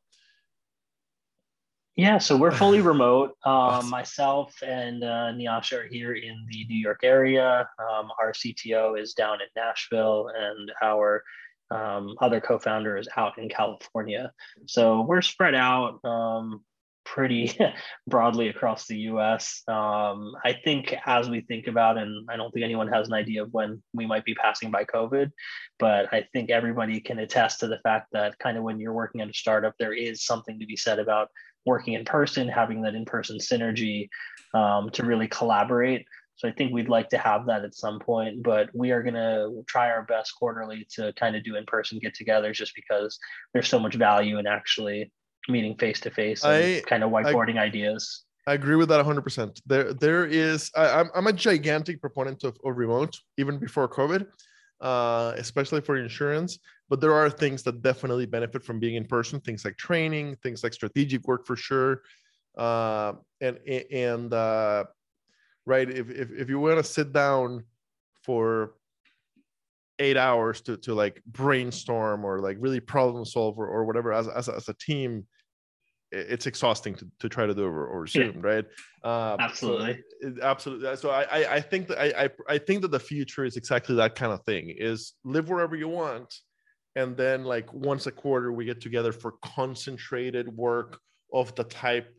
yeah 1.95 2.17
so 2.17 2.37
we're 2.37 2.51
fully 2.51 2.81
remote 2.93 3.31
um, 3.45 3.53
awesome. 3.53 3.89
myself 3.89 4.53
and 4.65 5.03
uh, 5.03 5.31
nyasha 5.33 5.79
are 5.79 5.87
here 5.87 6.13
in 6.13 6.45
the 6.49 6.65
new 6.65 6.77
york 6.77 6.99
area 7.03 7.67
um, 7.79 8.09
our 8.19 8.31
cto 8.31 8.99
is 8.99 9.13
down 9.13 9.39
in 9.41 9.47
nashville 9.55 10.29
and 10.35 10.71
our 10.81 11.23
um, 11.71 12.15
other 12.19 12.41
co-founder 12.41 12.97
is 12.97 13.07
out 13.17 13.37
in 13.37 13.49
california 13.49 14.31
so 14.67 15.01
we're 15.01 15.21
spread 15.21 15.55
out 15.55 16.03
um, 16.03 16.61
pretty 17.11 17.57
broadly 18.07 18.49
across 18.49 18.87
the 18.87 18.97
US. 19.11 19.63
Um, 19.67 20.33
I 20.45 20.53
think 20.63 20.95
as 21.05 21.29
we 21.29 21.41
think 21.41 21.67
about, 21.67 21.97
and 21.97 22.27
I 22.29 22.37
don't 22.37 22.51
think 22.51 22.63
anyone 22.63 22.87
has 22.87 23.07
an 23.07 23.13
idea 23.13 23.43
of 23.43 23.53
when 23.53 23.81
we 23.93 24.05
might 24.05 24.25
be 24.25 24.35
passing 24.35 24.71
by 24.71 24.85
COVID, 24.85 25.31
but 25.79 26.13
I 26.13 26.27
think 26.33 26.49
everybody 26.49 26.99
can 26.99 27.19
attest 27.19 27.59
to 27.59 27.67
the 27.67 27.79
fact 27.83 28.07
that 28.13 28.37
kind 28.39 28.57
of 28.57 28.63
when 28.63 28.79
you're 28.79 28.93
working 28.93 29.21
at 29.21 29.29
a 29.29 29.33
startup, 29.33 29.73
there 29.79 29.93
is 29.93 30.25
something 30.25 30.59
to 30.59 30.65
be 30.65 30.77
said 30.77 30.99
about 30.99 31.29
working 31.65 31.93
in 31.93 32.05
person, 32.05 32.47
having 32.47 32.81
that 32.81 32.95
in 32.95 33.05
person 33.05 33.37
synergy 33.37 34.09
um, 34.53 34.89
to 34.91 35.05
really 35.05 35.27
collaborate. 35.27 36.05
So 36.35 36.47
I 36.47 36.51
think 36.51 36.73
we'd 36.73 36.89
like 36.89 37.09
to 37.09 37.17
have 37.17 37.45
that 37.45 37.63
at 37.63 37.75
some 37.75 37.99
point, 37.99 38.41
but 38.41 38.69
we 38.73 38.91
are 38.91 39.03
going 39.03 39.13
to 39.13 39.63
try 39.67 39.91
our 39.91 40.03
best 40.03 40.33
quarterly 40.35 40.87
to 40.95 41.13
kind 41.13 41.35
of 41.35 41.43
do 41.43 41.55
in 41.55 41.65
person 41.65 41.99
get 41.99 42.15
togethers 42.15 42.53
just 42.53 42.73
because 42.75 43.19
there's 43.53 43.67
so 43.67 43.79
much 43.79 43.95
value 43.95 44.39
in 44.39 44.47
actually 44.47 45.11
meeting 45.49 45.75
face 45.77 45.99
to 45.99 46.09
face 46.09 46.43
and 46.43 46.85
kind 46.85 47.03
of 47.03 47.11
whiteboarding 47.11 47.59
I, 47.59 47.65
ideas. 47.65 48.23
I 48.47 48.53
agree 48.53 48.75
with 48.75 48.89
that 48.89 49.05
100%. 49.05 49.61
There, 49.67 49.93
there 49.93 50.25
is. 50.25 50.71
I, 50.75 51.01
am 51.01 51.09
I'm 51.13 51.27
a 51.27 51.33
gigantic 51.33 52.01
proponent 52.01 52.43
of, 52.43 52.57
of 52.65 52.75
remote, 52.75 53.15
even 53.37 53.59
before 53.59 53.87
COVID, 53.87 54.25
uh, 54.81 55.33
especially 55.37 55.81
for 55.81 55.97
insurance. 55.97 56.59
But 56.89 56.99
there 56.99 57.13
are 57.13 57.29
things 57.29 57.63
that 57.63 57.81
definitely 57.81 58.25
benefit 58.25 58.63
from 58.63 58.79
being 58.79 58.95
in 58.95 59.05
person. 59.05 59.39
Things 59.39 59.63
like 59.63 59.77
training, 59.77 60.35
things 60.43 60.63
like 60.63 60.73
strategic 60.73 61.25
work 61.27 61.45
for 61.45 61.55
sure, 61.55 62.01
uh, 62.57 63.13
and 63.39 63.57
and 63.67 64.33
uh, 64.33 64.83
right? 65.65 65.89
If 65.89 66.09
if, 66.09 66.31
if 66.31 66.49
you 66.49 66.59
want 66.59 66.77
to 66.77 66.83
sit 66.83 67.13
down 67.13 67.63
for 68.23 68.73
eight 69.99 70.17
hours 70.17 70.61
to 70.61 70.77
to 70.77 70.93
like 70.93 71.21
brainstorm 71.25 72.25
or 72.25 72.39
like 72.39 72.57
really 72.59 72.79
problem 72.79 73.23
solve 73.23 73.57
or, 73.57 73.67
or 73.67 73.85
whatever 73.85 74.11
as, 74.11 74.27
as, 74.27 74.49
as 74.49 74.67
a 74.67 74.73
team 74.73 75.25
it's 76.11 76.45
exhausting 76.45 76.95
to, 76.95 77.07
to 77.19 77.29
try 77.29 77.45
to 77.45 77.53
do 77.53 77.65
over, 77.65 77.89
over 77.89 78.07
Zoom, 78.07 78.35
yeah. 78.35 78.41
right? 78.41 78.65
Uh, 79.03 79.37
absolutely, 79.39 80.03
so 80.21 80.33
absolutely. 80.41 80.95
So 80.97 81.09
I, 81.09 81.55
I, 81.55 81.61
think 81.61 81.87
that 81.87 81.99
I, 81.99 82.25
I, 82.25 82.29
I 82.49 82.57
think 82.57 82.81
that 82.81 82.91
the 82.91 82.99
future 82.99 83.45
is 83.45 83.57
exactly 83.57 83.95
that 83.95 84.15
kind 84.15 84.31
of 84.31 84.43
thing: 84.43 84.73
is 84.77 85.13
live 85.23 85.49
wherever 85.49 85.75
you 85.75 85.87
want, 85.87 86.33
and 86.95 87.15
then 87.15 87.43
like 87.45 87.73
once 87.73 88.07
a 88.07 88.11
quarter 88.11 88.51
we 88.51 88.65
get 88.65 88.81
together 88.81 89.11
for 89.11 89.35
concentrated 89.43 90.47
work 90.55 90.99
of 91.33 91.55
the 91.55 91.63
type 91.63 92.13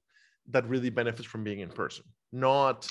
that 0.51 0.67
really 0.69 0.91
benefits 0.91 1.27
from 1.27 1.45
being 1.45 1.61
in 1.61 1.69
person. 1.69 2.05
Not 2.33 2.89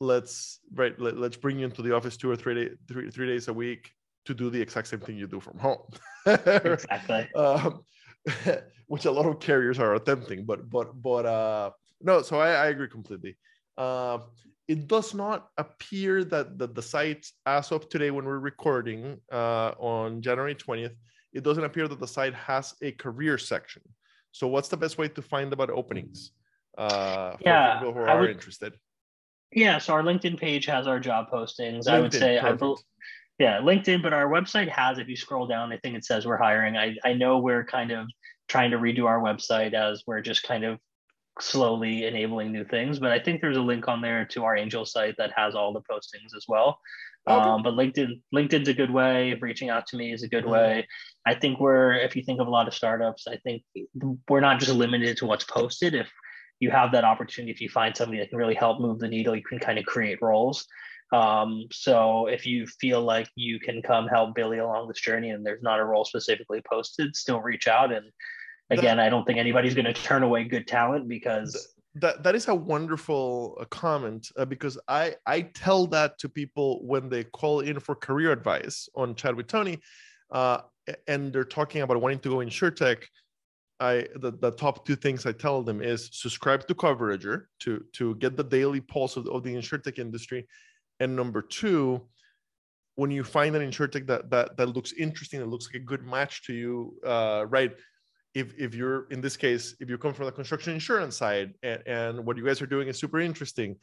let's 0.00 0.58
right 0.74 0.98
let, 1.00 1.16
us 1.16 1.36
bring 1.36 1.58
you 1.58 1.64
into 1.64 1.82
the 1.82 1.94
office 1.94 2.16
two 2.16 2.30
or 2.30 2.36
three, 2.36 2.54
day, 2.54 2.70
three, 2.88 3.10
three 3.10 3.26
days 3.26 3.48
a 3.48 3.52
week 3.52 3.90
to 4.26 4.34
do 4.34 4.50
the 4.50 4.60
exact 4.60 4.88
same 4.88 5.00
thing 5.00 5.16
you 5.16 5.26
do 5.26 5.40
from 5.40 5.58
home. 5.58 5.78
exactly. 6.26 7.28
Um, 7.34 7.82
which 8.86 9.04
a 9.04 9.10
lot 9.10 9.26
of 9.26 9.40
carriers 9.40 9.78
are 9.78 9.94
attempting, 9.94 10.44
but 10.44 10.70
but 10.70 11.00
but 11.00 11.26
uh, 11.26 11.70
no. 12.00 12.22
So 12.22 12.38
I, 12.38 12.50
I 12.50 12.66
agree 12.66 12.88
completely. 12.88 13.36
Uh, 13.76 14.18
it 14.68 14.86
does 14.86 15.14
not 15.14 15.48
appear 15.58 16.24
that, 16.24 16.58
that 16.58 16.74
the 16.74 16.82
site, 16.82 17.26
as 17.44 17.70
of 17.70 17.88
today, 17.88 18.10
when 18.10 18.24
we're 18.24 18.38
recording 18.38 19.20
uh, 19.30 19.72
on 19.78 20.22
January 20.22 20.54
20th, 20.54 20.94
it 21.34 21.42
doesn't 21.42 21.64
appear 21.64 21.86
that 21.86 22.00
the 22.00 22.06
site 22.06 22.34
has 22.34 22.74
a 22.80 22.92
career 22.92 23.36
section. 23.36 23.82
So, 24.32 24.48
what's 24.48 24.68
the 24.68 24.76
best 24.76 24.96
way 24.96 25.08
to 25.08 25.22
find 25.22 25.52
about 25.52 25.70
openings? 25.70 26.32
Uh, 26.78 27.36
yeah, 27.40 27.78
people 27.78 27.92
who 27.92 28.00
are 28.00 28.20
would, 28.20 28.30
interested. 28.30 28.74
Yeah, 29.52 29.78
so 29.78 29.94
our 29.94 30.02
LinkedIn 30.02 30.38
page 30.40 30.66
has 30.66 30.86
our 30.86 30.98
job 30.98 31.30
postings. 31.30 31.86
LinkedIn, 31.86 31.90
I 31.90 32.00
would 32.00 32.12
say, 32.12 32.38
perfect. 32.40 32.62
I, 32.62 32.74
yeah, 33.38 33.58
LinkedIn, 33.58 34.02
but 34.02 34.12
our 34.12 34.28
website 34.28 34.68
has, 34.68 34.98
if 34.98 35.08
you 35.08 35.16
scroll 35.16 35.46
down, 35.46 35.72
I 35.72 35.78
think 35.78 35.96
it 35.96 36.04
says 36.04 36.26
we're 36.26 36.36
hiring. 36.36 36.76
I, 36.76 36.96
I 37.04 37.14
know 37.14 37.38
we're 37.38 37.64
kind 37.64 37.90
of 37.90 38.06
trying 38.48 38.70
to 38.70 38.78
redo 38.78 39.06
our 39.06 39.20
website 39.20 39.74
as 39.74 40.04
we're 40.06 40.20
just 40.20 40.44
kind 40.44 40.64
of 40.64 40.78
slowly 41.40 42.06
enabling 42.06 42.52
new 42.52 42.64
things, 42.64 43.00
but 43.00 43.10
I 43.10 43.18
think 43.18 43.40
there's 43.40 43.56
a 43.56 43.62
link 43.62 43.88
on 43.88 44.00
there 44.00 44.24
to 44.26 44.44
our 44.44 44.56
angel 44.56 44.84
site 44.84 45.16
that 45.18 45.32
has 45.36 45.54
all 45.54 45.72
the 45.72 45.80
postings 45.80 46.36
as 46.36 46.44
well. 46.46 46.78
Okay. 47.28 47.48
Um, 47.48 47.62
but 47.62 47.74
LinkedIn, 47.74 48.20
LinkedIn's 48.34 48.68
a 48.68 48.74
good 48.74 48.90
way. 48.90 49.32
of 49.32 49.42
Reaching 49.42 49.70
out 49.70 49.86
to 49.88 49.96
me 49.96 50.12
is 50.12 50.22
a 50.22 50.28
good 50.28 50.44
mm-hmm. 50.44 50.52
way. 50.52 50.86
I 51.26 51.34
think 51.34 51.58
we're, 51.58 51.94
if 51.94 52.14
you 52.14 52.22
think 52.22 52.40
of 52.40 52.46
a 52.46 52.50
lot 52.50 52.68
of 52.68 52.74
startups, 52.74 53.26
I 53.26 53.38
think 53.38 53.62
we're 54.28 54.40
not 54.40 54.60
just 54.60 54.72
limited 54.72 55.16
to 55.18 55.26
what's 55.26 55.44
posted. 55.44 55.94
If 55.94 56.12
you 56.60 56.70
have 56.70 56.92
that 56.92 57.04
opportunity, 57.04 57.50
if 57.50 57.60
you 57.60 57.68
find 57.68 57.96
somebody 57.96 58.18
that 58.20 58.28
can 58.28 58.38
really 58.38 58.54
help 58.54 58.80
move 58.80 58.98
the 58.98 59.08
needle, 59.08 59.34
you 59.34 59.42
can 59.42 59.58
kind 59.58 59.78
of 59.78 59.86
create 59.86 60.18
roles. 60.22 60.66
Um, 61.12 61.66
so 61.70 62.26
if 62.26 62.46
you 62.46 62.66
feel 62.66 63.02
like 63.02 63.28
you 63.36 63.60
can 63.60 63.82
come 63.82 64.08
help 64.08 64.34
Billy 64.34 64.58
along 64.58 64.88
this 64.88 65.00
journey 65.00 65.30
and 65.30 65.44
there's 65.44 65.62
not 65.62 65.78
a 65.78 65.84
role 65.84 66.04
specifically 66.04 66.62
posted, 66.68 67.14
still 67.14 67.40
reach 67.40 67.68
out. 67.68 67.92
And 67.92 68.06
again, 68.70 68.96
that, 68.96 69.06
I 69.06 69.10
don't 69.10 69.24
think 69.24 69.38
anybody's 69.38 69.74
going 69.74 69.84
to 69.84 69.92
turn 69.92 70.22
away 70.22 70.44
good 70.44 70.66
talent 70.66 71.08
because 71.08 71.74
that 71.96 72.22
that 72.24 72.34
is 72.34 72.48
a 72.48 72.54
wonderful 72.54 73.56
uh, 73.60 73.64
comment 73.66 74.30
uh, 74.36 74.44
because 74.44 74.78
I 74.88 75.14
I 75.26 75.42
tell 75.42 75.86
that 75.88 76.18
to 76.18 76.28
people 76.28 76.84
when 76.84 77.08
they 77.08 77.24
call 77.24 77.60
in 77.60 77.78
for 77.78 77.94
career 77.94 78.32
advice 78.32 78.88
on 78.96 79.14
Chat 79.14 79.36
with 79.36 79.46
Tony, 79.46 79.78
uh, 80.32 80.58
and 81.06 81.32
they're 81.32 81.44
talking 81.44 81.82
about 81.82 82.00
wanting 82.00 82.18
to 82.20 82.30
go 82.30 82.36
insurtech. 82.36 83.04
I 83.80 84.06
the, 84.16 84.32
the 84.32 84.52
top 84.52 84.86
two 84.86 84.96
things 84.96 85.26
I 85.26 85.32
tell 85.32 85.62
them 85.62 85.82
is 85.82 86.10
subscribe 86.12 86.66
to 86.66 86.74
Coverager 86.74 87.44
to 87.60 87.84
to 87.92 88.14
get 88.16 88.36
the 88.36 88.44
daily 88.44 88.80
pulse 88.80 89.16
of, 89.16 89.28
of 89.28 89.44
the 89.44 89.54
insurtech 89.54 89.98
industry 89.98 90.46
and 91.00 91.14
number 91.14 91.42
two 91.42 92.00
when 92.96 93.10
you 93.10 93.24
find 93.24 93.56
an 93.56 93.68
insurtech 93.68 94.06
that 94.06 94.30
that 94.30 94.56
that 94.56 94.68
looks 94.68 94.92
interesting 94.92 95.40
that 95.40 95.48
looks 95.48 95.66
like 95.66 95.82
a 95.82 95.84
good 95.84 96.04
match 96.04 96.44
to 96.44 96.52
you 96.52 96.94
uh, 97.06 97.44
right 97.48 97.72
if 98.34 98.52
if 98.58 98.74
you're 98.74 99.06
in 99.10 99.20
this 99.20 99.36
case 99.36 99.74
if 99.80 99.88
you 99.88 99.98
come 99.98 100.14
from 100.14 100.26
the 100.26 100.32
construction 100.32 100.72
insurance 100.72 101.16
side 101.16 101.54
and, 101.62 101.82
and 101.86 102.24
what 102.24 102.36
you 102.36 102.44
guys 102.44 102.60
are 102.62 102.66
doing 102.66 102.88
is 102.88 102.98
super 102.98 103.20
interesting 103.20 103.76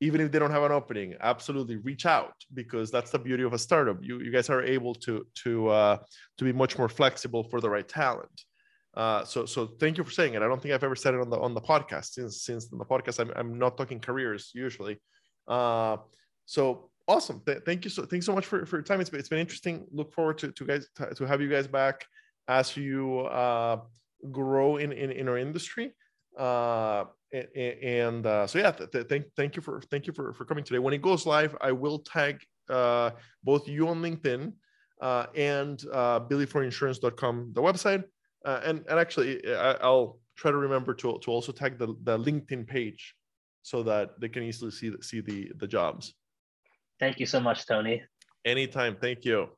even 0.00 0.20
if 0.20 0.32
they 0.32 0.38
don't 0.38 0.50
have 0.50 0.62
an 0.62 0.72
opening 0.72 1.14
absolutely 1.20 1.76
reach 1.76 2.06
out 2.06 2.34
because 2.54 2.90
that's 2.90 3.10
the 3.10 3.18
beauty 3.18 3.42
of 3.42 3.52
a 3.52 3.58
startup. 3.58 3.98
You 4.00 4.20
you 4.20 4.30
guys 4.30 4.48
are 4.50 4.62
able 4.62 4.94
to 5.06 5.26
to 5.44 5.68
uh, 5.68 5.98
to 6.38 6.44
be 6.44 6.52
much 6.52 6.78
more 6.78 6.88
flexible 6.88 7.44
for 7.44 7.60
the 7.60 7.68
right 7.68 7.86
talent. 7.86 8.44
Uh, 8.94 9.24
so 9.24 9.46
so 9.46 9.66
thank 9.78 9.98
you 9.98 10.04
for 10.04 10.10
saying 10.10 10.34
it. 10.34 10.42
I 10.42 10.48
don't 10.48 10.60
think 10.60 10.74
i've 10.74 10.84
ever 10.84 10.96
said 10.96 11.14
it 11.14 11.20
on 11.20 11.30
the 11.30 11.38
on 11.38 11.54
the 11.54 11.60
podcast. 11.60 12.12
Since 12.12 12.42
since 12.42 12.68
the 12.68 12.76
podcast 12.78 13.20
i'm, 13.20 13.32
I'm 13.36 13.58
not 13.58 13.76
talking 13.76 14.00
careers 14.00 14.50
usually 14.54 14.98
uh, 15.50 15.96
so 16.46 16.90
awesome. 17.08 17.42
Th- 17.44 17.62
thank 17.66 17.84
you 17.84 17.90
so 17.90 18.04
thanks 18.06 18.24
so 18.24 18.34
much 18.34 18.46
for, 18.46 18.64
for 18.64 18.76
your 18.76 18.82
time. 18.84 19.00
It's 19.00 19.10
been, 19.10 19.20
it's 19.20 19.28
been 19.28 19.38
interesting. 19.38 19.86
Look 19.92 20.12
forward 20.12 20.38
to, 20.38 20.52
to 20.52 20.64
guys 20.64 20.86
to, 20.96 21.14
to 21.14 21.26
have 21.26 21.40
you 21.40 21.48
guys 21.48 21.66
back 21.66 22.06
as 22.48 22.76
you 22.76 23.20
uh, 23.20 23.80
grow 24.30 24.76
in, 24.76 24.92
in, 24.92 25.10
in 25.10 25.28
our 25.28 25.38
industry. 25.38 25.92
Uh, 26.38 27.04
and, 27.32 28.26
uh, 28.26 28.46
so 28.46 28.58
yeah, 28.58 28.70
th- 28.72 28.90
th- 28.90 29.06
thank 29.08 29.24
thank 29.36 29.56
you 29.56 29.62
for 29.62 29.80
thank 29.90 30.06
you 30.06 30.12
for, 30.12 30.32
for 30.32 30.44
coming 30.44 30.64
today. 30.64 30.78
When 30.78 30.94
it 30.94 31.02
goes 31.02 31.26
live, 31.26 31.56
I 31.60 31.72
will 31.72 31.98
tag 32.00 32.42
uh, 32.68 33.10
both 33.44 33.68
you 33.68 33.88
on 33.88 34.00
LinkedIn 34.00 34.52
uh, 35.00 35.26
and 35.36 35.82
uh, 35.92 36.20
billyforinsurance.com, 36.20 37.52
the 37.52 37.62
website. 37.62 38.04
Uh, 38.44 38.60
and 38.64 38.84
and 38.88 38.98
actually, 38.98 39.46
I, 39.54 39.76
will 39.88 40.18
try 40.36 40.50
to 40.50 40.56
remember 40.56 40.94
to, 40.94 41.18
to 41.22 41.30
also 41.30 41.52
tag 41.52 41.78
the, 41.78 41.88
the 42.02 42.18
LinkedIn 42.18 42.66
page 42.66 43.14
so 43.62 43.82
that 43.82 44.20
they 44.20 44.28
can 44.28 44.42
easily 44.42 44.70
see 44.70 44.92
see 45.02 45.20
the 45.20 45.50
the 45.56 45.66
jobs. 45.66 46.14
Thank 46.98 47.18
you 47.18 47.26
so 47.26 47.40
much, 47.40 47.66
Tony. 47.66 48.02
Anytime. 48.44 48.96
Thank 49.00 49.24
you. 49.24 49.48